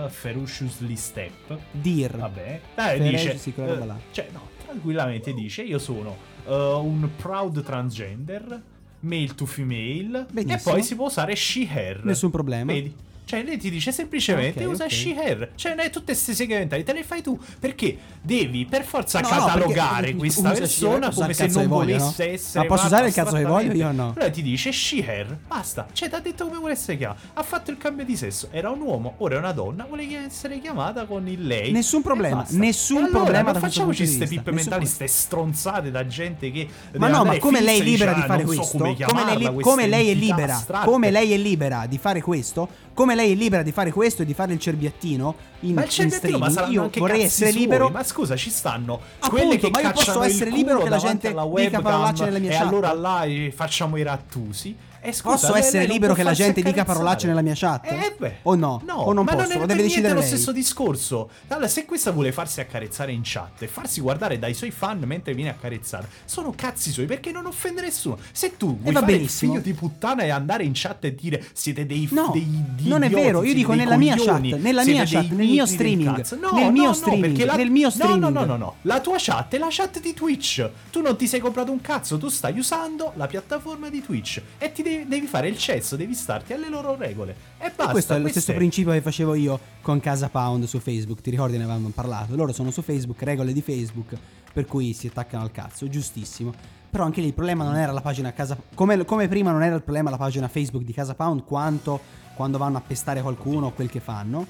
Ferociously 0.09 0.95
Step. 0.95 1.57
Dir. 1.71 2.17
Vabbè, 2.17 2.61
eh, 2.75 2.81
Ferociously, 2.81 3.53
dice. 3.53 3.65
roba 3.65 3.95
eh, 3.95 3.99
cioè, 4.11 4.27
no, 4.31 4.47
tranquillamente 4.63 5.33
dice: 5.33 5.63
Io 5.63 5.79
sono 5.79 6.17
eh, 6.45 6.53
un 6.53 7.09
proud 7.15 7.63
transgender, 7.63 8.61
male 9.01 9.35
to 9.35 9.45
female, 9.45 10.25
Benissimo. 10.31 10.71
e 10.71 10.73
poi 10.75 10.83
si 10.83 10.95
può 10.95 11.05
usare 11.07 11.35
she-her. 11.35 12.03
Nessun 12.03 12.29
problema. 12.29 12.71
Vedi? 12.71 12.95
Cioè, 13.29 13.43
lei 13.43 13.57
ti 13.59 13.69
dice 13.69 13.91
semplicemente 13.91 14.65
Ok, 14.65 14.71
usa 14.71 14.85
ok. 14.85 14.91
she-her. 14.91 15.51
Cioè, 15.53 15.75
non 15.75 15.85
è 15.85 15.91
tutte 15.91 16.13
queste 16.13 16.33
seghe 16.33 16.57
mentali, 16.57 16.83
te 16.83 16.93
le 16.93 17.03
fai 17.03 17.21
tu. 17.21 17.37
Perché 17.59 17.95
devi 18.19 18.65
per 18.65 18.83
forza 18.83 19.19
No, 19.19 19.29
no, 19.29 19.35
catalogare 19.35 20.01
perché 20.05 20.17
questa 20.17 20.49
persona 20.49 21.11
come 21.11 21.33
se 21.35 21.45
non 21.45 21.67
voglio, 21.67 21.97
volesse 21.99 22.25
no? 22.25 22.33
essere. 22.33 22.59
Ma 22.67 22.73
posso 22.73 22.85
usare 22.87 23.07
il 23.09 23.13
cazzo 23.13 23.35
che 23.35 23.43
voglio? 23.45 23.71
Io 23.73 23.91
no. 23.91 24.13
Allora 24.15 24.31
ti 24.31 24.41
dice 24.41 24.71
she-her, 24.71 25.37
basta. 25.47 25.85
Cioè, 25.93 26.09
ti 26.09 26.15
ha 26.15 26.19
detto 26.19 26.45
come 26.47 26.57
vuole 26.57 26.73
essere 26.73 26.97
chiamata. 26.97 27.19
Ha 27.33 27.43
fatto 27.43 27.69
il 27.69 27.77
cambio 27.77 28.03
di 28.03 28.17
sesso. 28.17 28.47
Era 28.49 28.71
un 28.71 28.81
uomo, 28.81 29.13
ora 29.19 29.35
è 29.35 29.37
una 29.37 29.51
donna. 29.51 29.85
Vuole 29.85 30.07
essere 30.25 30.59
chiamata 30.59 31.05
con 31.05 31.27
il 31.27 31.45
lei. 31.45 31.71
Nessun 31.71 32.01
problema, 32.01 32.43
nessun 32.49 33.03
allora, 33.03 33.11
problema 33.19 33.43
questo 33.51 33.59
facciamoci 33.59 34.03
queste 34.05 34.25
pippe 34.25 34.51
mentali, 34.51 34.81
pro- 34.85 34.91
ste 34.91 35.05
stronzate 35.05 35.91
da 35.91 36.07
gente 36.07 36.49
che. 36.51 36.67
Ma 36.97 37.09
no, 37.09 37.23
ma 37.25 37.37
come 37.37 37.61
lei 37.61 37.79
è 37.79 37.83
libera 37.83 38.13
di 38.13 38.21
"Ah, 38.21 38.25
fare 38.25 38.43
questo? 38.43 38.77
come 39.05 39.35
lei, 39.35 39.53
queste 39.53 39.85
lei 39.87 40.09
è 40.09 40.13
libera? 40.15 40.65
Come 40.83 41.11
lei 41.11 41.31
è 41.33 41.37
libera 41.37 41.85
di 41.87 41.99
fare 41.99 42.21
questo? 42.23 42.87
Come 42.95 43.15
lei 43.19 43.33
è 43.33 43.35
libera 43.35 43.63
di 43.63 43.71
fare 43.71 43.91
questo 43.91 44.21
e 44.21 44.25
di 44.25 44.33
fare 44.33 44.53
il 44.53 44.59
cerbiattino 44.59 45.35
in, 45.61 45.73
Ma 45.73 45.81
il 45.81 45.87
in 45.87 45.91
cerbiattino, 45.91 46.37
ma 46.37 46.49
streaming? 46.49 46.95
Io 46.95 46.99
vorrei 46.99 47.21
essere 47.23 47.51
suoi. 47.51 47.61
libero. 47.61 47.89
Ma 47.89 48.03
scusa, 48.03 48.35
ci 48.35 48.49
stanno 48.49 48.99
Appunto, 49.19 49.29
quelle 49.29 49.57
che 49.57 49.69
ma 49.69 49.81
io 49.81 49.91
posso 49.91 50.21
essere 50.23 50.49
libero 50.49 50.81
che 50.81 50.89
la 50.89 50.97
gente 50.97 51.27
alla 51.27 51.41
dica 51.43 51.53
webcam 51.53 51.81
parolacce 51.81 52.23
nelle 52.23 52.39
mie 52.39 52.49
e 52.49 52.53
chat? 52.53 52.67
allora 52.67 52.93
là 52.93 53.23
eh, 53.23 53.51
facciamo 53.53 53.97
i 53.97 54.03
rattusi. 54.03 54.75
E 55.01 55.13
scusa, 55.13 55.35
Posso 55.35 55.51
lei- 55.53 55.61
essere 55.61 55.85
lei 55.85 55.93
libero 55.93 56.13
che 56.13 56.23
la 56.23 56.33
gente 56.33 56.61
dica 56.61 56.83
parolacce 56.83 57.27
nella 57.27 57.41
mia 57.41 57.53
chat? 57.55 57.85
Eh 57.89 58.15
beh. 58.17 58.35
O 58.43 58.55
no? 58.55 58.81
No, 58.85 58.95
O 58.95 59.13
non 59.13 59.23
ma 59.25 59.31
posso? 59.33 59.43
non 59.47 59.51
è 59.51 59.59
Lo 59.59 59.65
deve 59.65 59.81
decidere 59.83 60.13
lo 60.13 60.19
lei. 60.19 60.27
stesso 60.27 60.51
discorso. 60.51 61.29
Allora, 61.47 61.67
se 61.67 61.85
questa 61.85 62.11
vuole 62.11 62.31
farsi 62.31 62.59
accarezzare 62.59 63.11
in 63.11 63.21
chat 63.23 63.61
e 63.61 63.67
farsi 63.67 64.01
guardare 64.01 64.37
dai 64.39 64.53
suoi 64.53 64.71
fan 64.71 64.99
mentre 65.05 65.33
viene 65.33 65.49
accarezzata, 65.51 66.07
sono 66.25 66.53
cazzi 66.55 66.91
suoi 66.91 67.05
perché 67.05 67.31
non 67.31 67.45
offende 67.45 67.81
nessuno. 67.81 68.17
Se 68.31 68.57
tu 68.57 68.77
vuoi 68.79 68.93
va 68.93 68.99
fare 69.01 69.11
il 69.13 69.17
benissimo. 69.19 69.53
figlio 69.53 69.63
di 69.63 69.73
puttana 69.73 70.23
e 70.23 70.29
andare 70.29 70.63
in 70.63 70.71
chat 70.73 71.05
e 71.05 71.15
dire 71.15 71.45
siete 71.53 71.85
dei 71.85 72.07
No, 72.11 72.31
dei, 72.33 72.45
di 72.75 72.87
non 72.89 73.03
è 73.03 73.05
idioti, 73.05 73.23
vero, 73.23 73.43
io 73.43 73.53
dico 73.53 73.73
dei 73.73 73.79
nella 73.83 73.97
mia 73.97 74.15
coglioni, 74.15 74.49
chat, 74.51 74.59
nella 74.59 74.83
mia 74.83 75.03
dei 75.03 75.11
chat, 75.13 75.29
nel 75.29 75.47
mio 75.47 75.65
streaming. 75.65 76.31
No, 76.39 76.51
nel 76.51 76.63
no, 76.65 76.71
mio 76.71 76.83
no, 76.87 76.93
streaming, 76.93 77.43
la- 77.45 77.55
nel 77.55 77.69
mio 77.71 77.85
No, 77.87 77.91
streaming. 77.91 78.21
no, 78.21 78.29
no, 78.29 78.45
no, 78.45 78.57
no. 78.57 78.75
La 78.83 78.99
tua 78.99 79.15
chat 79.17 79.53
è 79.53 79.57
la 79.57 79.67
chat 79.69 79.99
di 80.01 80.13
Twitch. 80.13 80.69
Tu 80.91 81.01
non 81.01 81.15
ti 81.15 81.27
sei 81.27 81.39
comprato 81.39 81.71
un 81.71 81.81
cazzo, 81.81 82.17
tu 82.17 82.27
stai 82.29 82.57
usando 82.57 83.13
la 83.15 83.27
piattaforma 83.27 83.89
di 83.89 84.01
Twitch 84.03 84.41
e 84.57 84.71
ti 84.71 84.81
devi, 84.81 84.88
devi 85.07 85.27
fare 85.27 85.47
il 85.47 85.57
cesso, 85.57 85.95
devi 85.95 86.13
starti 86.13 86.53
alle 86.53 86.69
loro 86.69 86.95
regole. 86.95 87.35
E 87.57 87.69
basta. 87.69 87.89
E 87.89 87.91
questo 87.91 88.13
è 88.13 88.19
lo 88.19 88.27
stesso 88.27 88.53
principio 88.53 88.91
che 88.91 89.01
facevo 89.01 89.33
io 89.35 89.59
con 89.81 89.99
Casa 89.99 90.29
Pound 90.29 90.65
su 90.65 90.79
Facebook. 90.79 91.21
Ti 91.21 91.29
ricordi 91.29 91.57
ne 91.57 91.63
avevamo 91.63 91.89
parlato? 91.89 92.35
Loro 92.35 92.51
sono 92.51 92.71
su 92.71 92.81
Facebook, 92.81 93.21
regole 93.23 93.53
di 93.53 93.61
Facebook, 93.61 94.15
per 94.51 94.65
cui 94.65 94.93
si 94.93 95.07
attaccano 95.07 95.43
al 95.43 95.51
cazzo, 95.51 95.87
giustissimo. 95.87 96.53
Però 96.89 97.03
anche 97.03 97.21
lì 97.21 97.27
il 97.27 97.33
problema 97.33 97.63
non 97.63 97.75
era 97.75 97.91
la 97.91 98.01
pagina 98.01 98.33
Casa 98.33 98.57
come, 98.73 99.05
come 99.05 99.27
prima 99.27 99.51
non 99.51 99.61
era 99.61 99.75
il 99.75 99.83
problema 99.83 100.09
la 100.09 100.17
pagina 100.17 100.47
Facebook 100.47 100.83
di 100.83 100.93
Casa 100.93 101.13
Pound 101.13 101.43
quanto 101.43 101.99
quando 102.39 102.57
vanno 102.57 102.77
a 102.77 102.81
pestare 102.81 103.21
qualcuno 103.21 103.67
o 103.67 103.71
quel 103.71 103.89
che 103.89 103.99
fanno. 103.99 104.47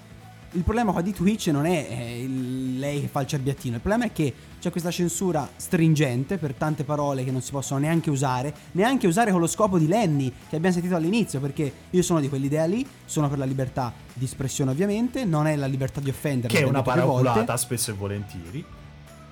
Il 0.53 0.63
problema 0.63 0.91
qua 0.91 1.01
di 1.01 1.13
Twitch 1.13 1.47
non 1.47 1.67
è 1.67 1.87
eh, 1.89 2.23
il- 2.23 2.79
lei 2.79 3.01
che 3.01 3.07
fa 3.07 3.21
il 3.21 3.27
cerbiattino, 3.27 3.75
il 3.75 3.81
problema 3.81 4.05
è 4.09 4.13
che 4.13 4.33
c'è 4.59 4.71
questa 4.71 4.89
censura 4.89 5.47
stringente 5.55 6.37
per 6.37 6.53
tante 6.53 6.83
parole 6.83 7.23
che 7.23 7.29
non 7.31 7.41
si 7.41 7.51
possono 7.51 7.79
neanche 7.79 8.09
usare, 8.09 8.51
neanche 8.71 9.05
usare 9.05 9.31
con 9.31 9.39
lo 9.39 9.47
scopo 9.47 9.77
di 9.77 9.87
Lenny 9.87 10.31
che 10.49 10.55
abbiamo 10.55 10.73
sentito 10.73 10.95
all'inizio, 10.95 11.39
perché 11.39 11.71
io 11.91 12.01
sono 12.01 12.19
di 12.19 12.29
quell'idea 12.29 12.65
lì, 12.65 12.85
sono 13.05 13.29
per 13.29 13.37
la 13.37 13.45
libertà 13.45 13.93
di 14.11 14.25
espressione 14.25 14.71
ovviamente, 14.71 15.23
non 15.23 15.45
è 15.45 15.55
la 15.55 15.67
libertà 15.67 15.99
di 15.99 16.09
offendere. 16.09 16.51
Che 16.51 16.61
è 16.61 16.65
una 16.65 16.81
paraculata 16.81 17.55
spesso 17.55 17.91
e 17.91 17.93
volentieri. 17.93 18.65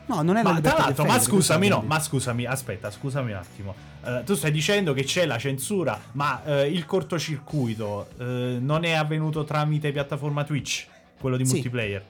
No, 0.05 0.21
non 0.21 0.37
è 0.37 0.43
la 0.43 0.49
Ma 0.51 0.55
libertà 0.55 0.69
tra 0.69 0.77
di 0.77 0.95
l'altro, 0.97 1.05
ma 1.05 1.19
scusami, 1.19 1.67
no, 1.67 1.83
ma 1.85 1.99
scusami, 1.99 2.45
aspetta, 2.45 2.91
scusami 2.91 3.31
un 3.31 3.37
attimo. 3.37 3.75
Eh, 4.05 4.21
tu 4.23 4.35
stai 4.35 4.51
dicendo 4.51 4.93
che 4.93 5.03
c'è 5.03 5.25
la 5.25 5.37
censura, 5.37 5.99
ma 6.13 6.43
eh, 6.45 6.67
il 6.67 6.85
cortocircuito 6.85 8.07
eh, 8.19 8.57
non 8.61 8.85
è 8.85 8.91
avvenuto 8.93 9.43
tramite 9.43 9.91
piattaforma 9.91 10.45
Twitch, 10.45 10.85
quello 11.19 11.37
di 11.37 11.45
Sì. 11.45 11.53
multiplayer. 11.53 12.03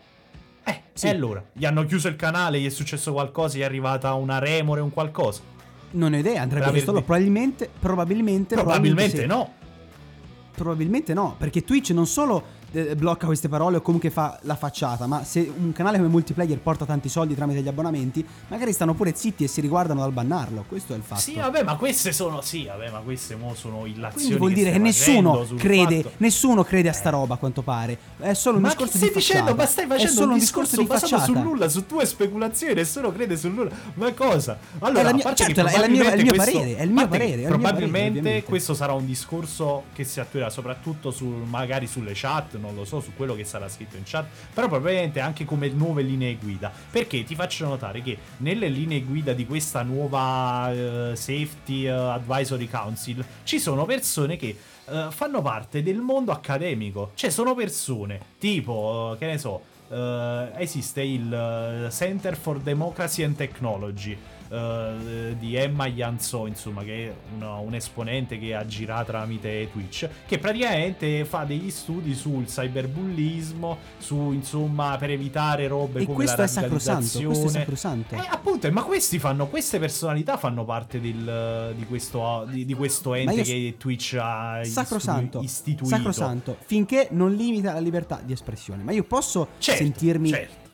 Eh, 0.64 0.82
Sì. 0.94 1.06
e 1.08 1.10
allora? 1.10 1.44
Gli 1.54 1.66
hanno 1.66 1.86
chiuso 1.86 2.08
il 2.08 2.16
canale, 2.16 2.60
gli 2.60 2.66
è 2.66 2.70
successo 2.70 3.14
qualcosa, 3.14 3.58
gli 3.58 3.62
è 3.62 3.64
arrivata 3.64 4.14
una 4.14 4.40
remore, 4.40 4.82
un 4.82 4.92
qualcosa. 4.92 5.42
Non 5.92 6.14
ho 6.14 6.18
idea, 6.18 6.42
andrebbe 6.42 6.72
visto, 6.72 6.92
aver- 6.92 7.06
probabilmente, 7.06 7.70
probabilmente, 7.80 8.56
Probabilmente 8.56 9.18
sì. 9.22 9.26
no. 9.26 9.54
Probabilmente 10.54 11.14
no, 11.14 11.36
perché 11.38 11.64
Twitch 11.64 11.92
non 11.92 12.08
solo 12.08 12.44
eh, 12.72 12.96
blocca 12.96 13.26
queste 13.26 13.48
parole 13.50 13.78
o 13.78 13.82
comunque 13.82 14.10
fa 14.10 14.38
la 14.44 14.56
facciata, 14.56 15.08
ma 15.08 15.24
se 15.24 15.52
un 15.58 15.72
canale 15.72 15.98
come 15.98 16.10
multiplayer 16.10 16.58
porta 16.60 16.86
tanti 16.86 17.10
soldi 17.10 17.36
tramite 17.36 17.62
gli 17.62 17.68
abbonamenti, 17.68 18.26
magari 18.50 18.74
stanno 18.74 18.94
pure 18.94 19.14
zitti 19.16 19.44
e 19.44 19.48
si 19.48 19.62
riguardano 19.62 20.02
dal 20.02 20.12
bannarlo. 20.12 20.66
Questo 20.68 20.94
è 20.94 20.98
il 20.98 21.04
fatto. 21.04 21.22
Sì, 21.22 21.36
vabbè, 21.36 21.64
ma 21.64 21.76
queste 21.76 22.12
sono. 22.12 22.42
Sì, 22.42 22.66
vabbè, 22.66 22.90
ma 22.92 23.00
queste 23.00 23.36
mo 23.36 23.54
sono 23.56 23.86
illazioni. 23.86 24.14
Quindi 24.14 24.36
vuol 24.38 24.50
che 24.50 24.56
dire 24.56 24.72
che 24.72 24.92
stai 24.92 25.12
nessuno 25.14 25.46
crede, 25.56 25.96
fatto- 26.04 26.16
nessuno 26.18 26.64
crede 26.64 26.90
a 26.90 26.94
sta 26.94 27.10
roba 27.10 27.36
a 27.36 27.38
quanto 27.38 27.62
pare. 27.62 27.98
È 28.20 28.34
solo 28.34 28.58
un 28.58 28.64
Ma 28.64 28.68
discorso 28.70 28.92
che 28.92 28.98
stai 28.98 29.10
di 29.10 29.16
dicendo? 29.16 29.42
facciata. 29.46 29.62
Ma 29.64 29.68
stai 29.70 29.86
È 29.86 29.88
facendo 29.88 30.14
solo 30.14 30.32
un 30.34 30.40
discorso, 30.40 30.76
di 30.78 30.84
basato 30.86 31.08
facciata. 31.08 31.24
sul 31.26 31.38
nulla, 31.38 31.70
su 31.70 31.86
tue 31.86 32.06
speculazioni, 32.06 32.74
nessuno 32.74 33.12
crede 33.12 33.38
sul 33.38 33.52
nulla. 33.54 33.70
Ma 33.96 34.12
cosa? 34.14 34.58
Allora, 34.80 35.00
È 35.00 35.04
la 35.04 35.14
mia- 35.14 35.34
certo, 35.34 35.54
che 35.54 35.60
è 35.62 35.80
la 35.80 35.88
mia- 35.88 36.12
è 36.12 36.16
il 36.16 36.24
mio 36.24 36.34
probabilmente 36.34 36.36
questo- 36.36 36.58
parere, 36.58 36.78
è 36.78 36.82
il 36.84 36.90
mio 36.92 37.02
che 37.04 37.08
parere, 37.08 37.32
è 37.32 37.34
il 37.34 37.42
mio 37.42 37.48
parere, 37.48 37.48
Probabilmente 37.48 38.44
questo 38.44 38.74
sarà 38.74 38.94
un 38.94 39.06
discorso 39.06 39.84
che 39.94 40.04
si 40.04 40.20
attuerà 40.20 40.50
soprattutto 40.50 41.12
sul, 41.12 41.28
magari 41.48 41.88
sulle 41.88 42.12
chat, 42.14 42.56
non 42.58 42.76
lo 42.76 42.86
so, 42.86 43.00
su 43.00 43.14
quello 43.16 43.36
che 43.36 43.44
sarà 43.44 43.70
scritto 43.70 43.98
in 43.98 44.04
chat, 44.06 44.26
però 44.54 44.68
probabilmente 44.68 45.20
anche 45.20 45.46
come 45.46 45.70
nuove 45.70 46.02
linee 46.02 46.36
guida. 46.36 46.72
Perché 46.92 47.24
ti 47.24 47.36
faccio 47.36 47.66
notare 47.66 48.02
che 48.02 48.18
nelle 48.38 48.68
linee 48.68 49.02
guida 49.02 49.34
di 49.34 49.46
questa 49.46 49.84
nuova 49.84 50.72
eh, 50.72 51.16
Safety 51.16 51.86
eh, 51.86 51.90
Advisory 51.90 52.68
Council 52.68 53.24
ci 53.44 53.60
sono 53.60 53.86
persone 53.86 54.38
che 54.38 54.58
eh, 54.86 55.08
fanno 55.10 55.42
parte 55.42 55.84
del 55.84 55.98
mondo 55.98 56.32
accademico. 56.32 57.12
Cioè, 57.16 57.30
sono 57.30 57.56
persone 57.56 58.20
tipo, 58.38 59.14
eh, 59.14 59.18
che 59.18 59.26
ne 59.26 59.38
so, 59.38 59.62
esiste 59.90 61.02
il 61.02 61.88
Center 61.92 62.36
for 62.36 62.60
Democracy 62.60 63.24
and 63.24 63.38
Technology. 63.38 64.18
Eh, 64.50 65.36
di 65.38 65.56
Emma 65.56 65.88
Yanzo, 65.88 66.46
insomma, 66.48 66.84
che 66.84 67.08
è 67.08 67.14
una- 67.36 67.56
un 67.56 67.74
esponente 67.74 68.38
che 68.40 68.54
agirà 68.56 69.04
tramite 69.04 69.70
Twitch, 69.72 70.08
che 70.26 70.38
praticamente 70.40 71.26
fa 71.26 71.44
degli 71.44 71.70
studi 71.70 72.14
sul 72.16 72.46
cyberbullismo, 72.46 73.78
su 73.98 74.32
insomma, 74.32 74.96
per 74.98 75.12
evitare 75.12 75.68
robe 75.68 76.02
E 76.02 76.04
come 76.06 76.16
questo 76.16 76.38
la 76.38 76.44
è 76.44 76.48
sacrosanto, 76.48 77.02
questo 77.02 77.18
è 77.20 77.24
radicalizzazione. 77.24 77.50
sacrosanto. 77.50 78.16
Eh, 78.16 78.28
appunto, 78.30 78.72
ma 78.72 78.84
questi 78.84 79.20
fanno, 79.20 79.48
queste 79.48 79.80
personalità 79.80 80.38
fanno 80.38 80.64
parte 80.66 81.00
del, 81.00 81.74
di, 81.76 81.86
questo, 81.86 82.46
di, 82.50 82.66
di 82.66 82.74
questo 82.74 83.14
ente 83.14 83.42
che 83.44 83.76
Twitch 83.78 84.18
ha 84.20 84.62
Sacrosanto, 84.64 85.42
istituito. 85.42 85.96
sacrosanto, 85.96 86.58
finché 86.66 87.08
non 87.12 87.34
limita 87.34 87.74
la 87.74 87.80
libertà 87.80 88.22
di 88.24 88.34
espressione. 88.34 88.84
Ma 88.84 88.92
io 88.92 89.04
posso 89.04 89.48
Certo, 89.60 89.84
sentirmi 89.84 90.30
certo. 90.30 90.66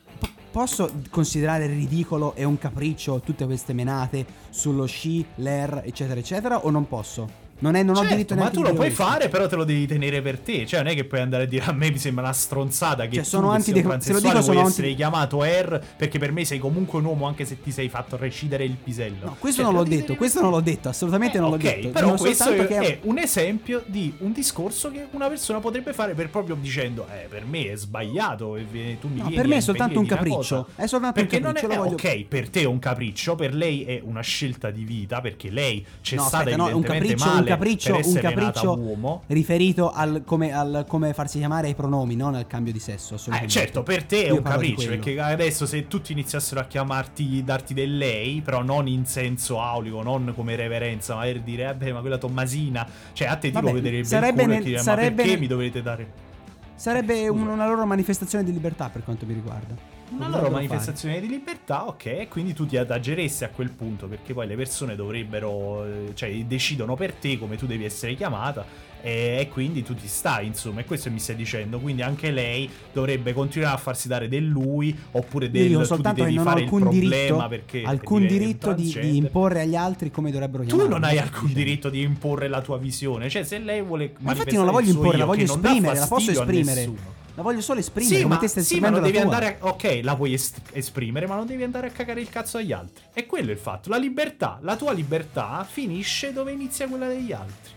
Posso 0.54 0.88
considerare 1.10 1.66
ridicolo 1.66 2.36
e 2.36 2.44
un 2.44 2.56
capriccio 2.56 3.18
tutte 3.18 3.44
queste 3.44 3.72
menate 3.72 4.24
sullo 4.50 4.86
sci, 4.86 5.26
l'air, 5.38 5.82
eccetera, 5.84 6.20
eccetera, 6.20 6.64
o 6.64 6.70
non 6.70 6.86
posso? 6.86 7.43
Non, 7.64 7.76
è, 7.76 7.82
non 7.82 7.94
ho 7.96 8.00
Certo, 8.00 8.14
diritto 8.14 8.34
ma 8.34 8.40
neanche 8.42 8.56
tu 8.56 8.62
di 8.62 8.68
lo 8.68 8.74
puoi 8.74 8.90
fare, 8.90 9.28
però 9.30 9.46
te 9.48 9.56
lo 9.56 9.64
devi 9.64 9.86
tenere 9.86 10.20
per 10.20 10.38
te. 10.40 10.66
Cioè, 10.66 10.82
non 10.82 10.92
è 10.92 10.94
che 10.94 11.04
puoi 11.04 11.20
andare 11.20 11.44
a 11.44 11.46
dire 11.46 11.64
a 11.64 11.72
me 11.72 11.90
mi 11.90 11.98
sembra 11.98 12.24
una 12.24 12.32
stronzata 12.34 13.06
che 13.06 13.14
Cioè, 13.14 13.22
tu 13.22 13.28
sono 13.30 13.46
che 13.50 13.60
sei 13.60 13.74
un 13.74 13.82
transessuale 13.82 14.40
vuoi 14.42 14.56
anti- 14.58 14.70
essere 14.82 14.94
chiamato 14.94 15.42
R 15.42 15.80
perché 15.96 16.18
per 16.18 16.30
me 16.32 16.44
sei 16.44 16.58
comunque 16.58 16.98
un 16.98 17.06
uomo 17.06 17.26
anche 17.26 17.46
se 17.46 17.60
ti 17.62 17.70
sei 17.70 17.88
fatto 17.88 18.16
recidere 18.18 18.64
il 18.64 18.76
pisello. 18.76 19.26
No, 19.26 19.36
questo 19.38 19.62
Cioè, 19.62 19.70
non 19.70 19.74
l'ho 19.74 19.84
detto, 19.84 20.14
tenere 20.14 20.16
questo 20.16 20.40
per 20.40 20.48
non 20.48 20.58
l'ho 20.58 20.60
detto, 20.62 20.88
assolutamente 20.90 21.38
Eh, 21.38 21.40
non 21.40 21.48
l'ho 21.50 21.54
ok, 21.56 21.62
detto. 21.62 21.88
Però 21.90 22.14
questo 22.16 22.50
è, 22.50 22.66
che 22.66 22.76
è 22.80 22.98
un 23.04 23.18
esempio 23.18 23.82
di 23.86 24.14
un 24.18 24.32
discorso 24.32 24.90
che 24.90 25.06
una 25.12 25.28
persona 25.28 25.60
potrebbe 25.60 25.92
fare 25.94 26.14
per 26.14 26.28
proprio 26.30 26.54
dicendo 26.56 27.06
eh, 27.08 27.26
per 27.28 27.44
me 27.46 27.70
è 27.72 27.76
sbagliato 27.76 28.56
e 28.56 28.98
tu 29.00 29.08
mi 29.08 29.16
No, 29.20 29.22
vieni 29.28 29.34
per 29.36 29.46
me 29.46 29.56
è 29.56 29.60
soltanto 29.60 29.98
un 30.00 30.06
capriccio, 30.06 30.68
è 30.76 30.86
soltanto 30.86 31.20
un 31.20 31.26
perché 31.26 31.40
capriccio, 31.40 31.66
non 31.66 31.76
è, 31.76 31.78
voglio- 31.78 31.94
ok, 31.94 32.24
per 32.24 32.48
te 32.50 32.60
è 32.60 32.64
un 32.64 32.78
capriccio, 32.78 33.34
per 33.36 33.54
lei 33.54 33.84
è 33.84 34.00
una 34.04 34.20
scelta 34.20 34.70
di 34.70 34.84
vita 34.84 35.20
perché 35.20 35.50
lei 35.50 35.84
c'è 36.02 36.16
No, 36.16 36.22
stata 36.22 36.38
aspetta, 36.38 36.56
no, 36.56 36.68
è 36.68 36.72
un 36.72 36.82
evidentemente 36.82 37.14
capriccio, 37.14 37.28
un 37.28 37.34
male 37.34 37.53
capriccio, 37.54 38.00
un 38.02 38.14
capriccio 38.14 38.78
uomo. 38.78 39.22
riferito 39.28 39.90
al 39.90 40.22
come, 40.24 40.52
al 40.52 40.84
come 40.86 41.12
farsi 41.14 41.38
chiamare 41.38 41.68
ai 41.68 41.74
pronomi, 41.74 42.16
non 42.16 42.34
al 42.34 42.46
cambio 42.46 42.72
di 42.72 42.78
sesso. 42.78 43.16
Eh, 43.32 43.48
certo, 43.48 43.82
per 43.82 44.04
te 44.04 44.24
è 44.24 44.26
Io 44.28 44.36
un 44.36 44.42
capriccio, 44.42 44.88
perché 44.88 45.18
adesso 45.20 45.66
se 45.66 45.86
tutti 45.88 46.12
iniziassero 46.12 46.60
a 46.60 46.64
chiamarti, 46.64 47.42
darti 47.44 47.74
del 47.74 47.96
lei, 47.96 48.40
però 48.40 48.62
non 48.62 48.86
in 48.86 49.06
senso 49.06 49.60
aulico, 49.60 50.02
non 50.02 50.32
come 50.34 50.56
reverenza, 50.56 51.14
ma 51.14 51.22
per 51.22 51.40
dire, 51.40 51.64
vabbè, 51.64 51.92
ma 51.92 52.00
quella 52.00 52.18
Tommasina, 52.18 52.86
cioè 53.12 53.28
a 53.28 53.36
te 53.36 53.48
ti 53.48 53.54
Vabbè, 53.54 53.66
lo 53.66 53.72
vedrebbe 53.72 54.04
sarebbe 54.04 54.42
il 54.42 54.48
culo 54.48 54.54
e 54.54 54.58
ti 54.58 54.64
dire, 54.64 54.76
ma 54.76 54.82
sarebbe 54.82 55.14
perché 55.14 55.30
nel- 55.30 55.40
mi 55.40 55.46
dovete 55.46 55.82
dare 55.82 56.32
Sarebbe 56.76 57.28
una 57.28 57.66
loro 57.66 57.86
manifestazione 57.86 58.44
di 58.44 58.52
libertà 58.52 58.88
per 58.88 59.04
quanto 59.04 59.26
mi 59.26 59.32
riguarda. 59.32 59.93
Una 60.10 60.28
loro 60.28 60.42
fare. 60.42 60.50
manifestazione 60.54 61.20
di 61.20 61.28
libertà, 61.28 61.86
ok, 61.86 62.06
e 62.06 62.28
quindi 62.28 62.52
tu 62.52 62.66
ti 62.66 62.76
adageresti 62.76 63.44
a 63.44 63.48
quel 63.48 63.70
punto, 63.70 64.06
perché 64.06 64.32
poi 64.32 64.46
le 64.46 64.56
persone 64.56 64.94
dovrebbero, 64.94 65.84
eh, 65.84 66.10
cioè 66.14 66.32
decidono 66.44 66.94
per 66.94 67.12
te 67.12 67.38
come 67.38 67.56
tu 67.56 67.66
devi 67.66 67.84
essere 67.84 68.14
chiamata 68.14 68.92
e, 69.00 69.36
e 69.40 69.48
quindi 69.48 69.82
tu 69.82 69.94
ti 69.94 70.06
stai, 70.06 70.46
insomma, 70.46 70.80
e 70.80 70.84
questo 70.84 71.10
mi 71.10 71.18
stai 71.18 71.36
dicendo, 71.36 71.78
quindi 71.78 72.02
anche 72.02 72.30
lei 72.30 72.70
dovrebbe 72.92 73.32
continuare 73.32 73.74
a 73.74 73.78
farsi 73.78 74.08
dare 74.08 74.28
del 74.28 74.46
lui 74.46 74.96
oppure 75.12 75.46
Io 75.46 75.50
del 75.52 75.72
tu 75.72 75.78
ti 75.80 75.84
soltanto 75.84 76.20
che 76.20 76.24
devi 76.24 76.36
non 76.36 76.44
fare 76.44 76.58
il 76.60 76.64
alcun 76.64 76.80
problema 76.80 77.08
diritto, 77.10 77.48
perché 77.48 77.82
alcun 77.82 78.26
diritto 78.26 78.72
di, 78.72 78.98
di 79.00 79.16
imporre 79.16 79.60
agli 79.60 79.74
altri 79.76 80.10
come 80.10 80.30
dovrebbero 80.30 80.62
Tu 80.62 80.68
chiamarmi. 80.68 80.92
non 80.92 81.04
hai 81.04 81.18
alcun 81.18 81.48
dicendo. 81.48 81.58
diritto 81.58 81.90
di 81.90 82.00
imporre 82.02 82.48
la 82.48 82.60
tua 82.62 82.78
visione. 82.78 83.28
Cioè, 83.28 83.42
se 83.44 83.58
lei 83.58 83.82
vuole. 83.82 84.14
Ma 84.20 84.32
infatti 84.32 84.56
non 84.56 84.64
la 84.64 84.72
voglio 84.72 84.90
il 84.90 84.96
imporre, 84.96 85.16
la 85.18 85.24
io, 85.24 85.26
voglio 85.26 85.46
non 85.46 85.60
dà 85.60 85.68
esprimere, 85.68 85.98
la 85.98 86.06
posso 86.06 86.30
esprimere. 86.30 87.13
La 87.36 87.42
voglio 87.42 87.60
solo 87.60 87.80
esprimere, 87.80 88.14
Sì, 88.14 88.22
come 88.22 88.34
ma, 88.34 88.40
te 88.40 88.46
stai 88.48 88.62
sì, 88.62 88.78
ma 88.80 88.90
non 88.90 89.00
la 89.00 89.06
devi 89.06 89.18
tua. 89.20 89.24
andare. 89.34 89.58
a- 89.60 89.66
ok, 89.66 90.00
la 90.02 90.14
puoi 90.14 90.34
est- 90.34 90.60
esprimere, 90.72 91.26
ma 91.26 91.34
non 91.34 91.46
devi 91.46 91.64
andare 91.64 91.88
a 91.88 91.90
cagare 91.90 92.20
il 92.20 92.28
cazzo 92.28 92.58
agli 92.58 92.70
altri. 92.72 93.02
E 93.12 93.26
quello 93.26 93.50
è 93.50 93.52
il 93.52 93.58
fatto. 93.58 93.88
La 93.88 93.96
libertà, 93.96 94.58
la 94.62 94.76
tua 94.76 94.92
libertà 94.92 95.66
finisce 95.68 96.32
dove 96.32 96.52
inizia 96.52 96.86
quella 96.86 97.08
degli 97.08 97.32
altri. 97.32 97.72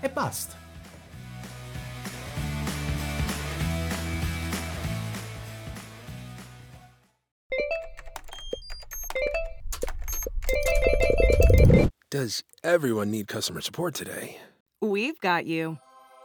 E 0.00 0.10
basta. 0.10 0.62
Does 12.10 12.42
everyone 12.62 13.10
need 13.10 13.26
customer 13.26 13.60
support 13.60 13.94
today? 13.94 14.36
We've 14.80 15.18
got 15.20 15.46
you. 15.46 15.78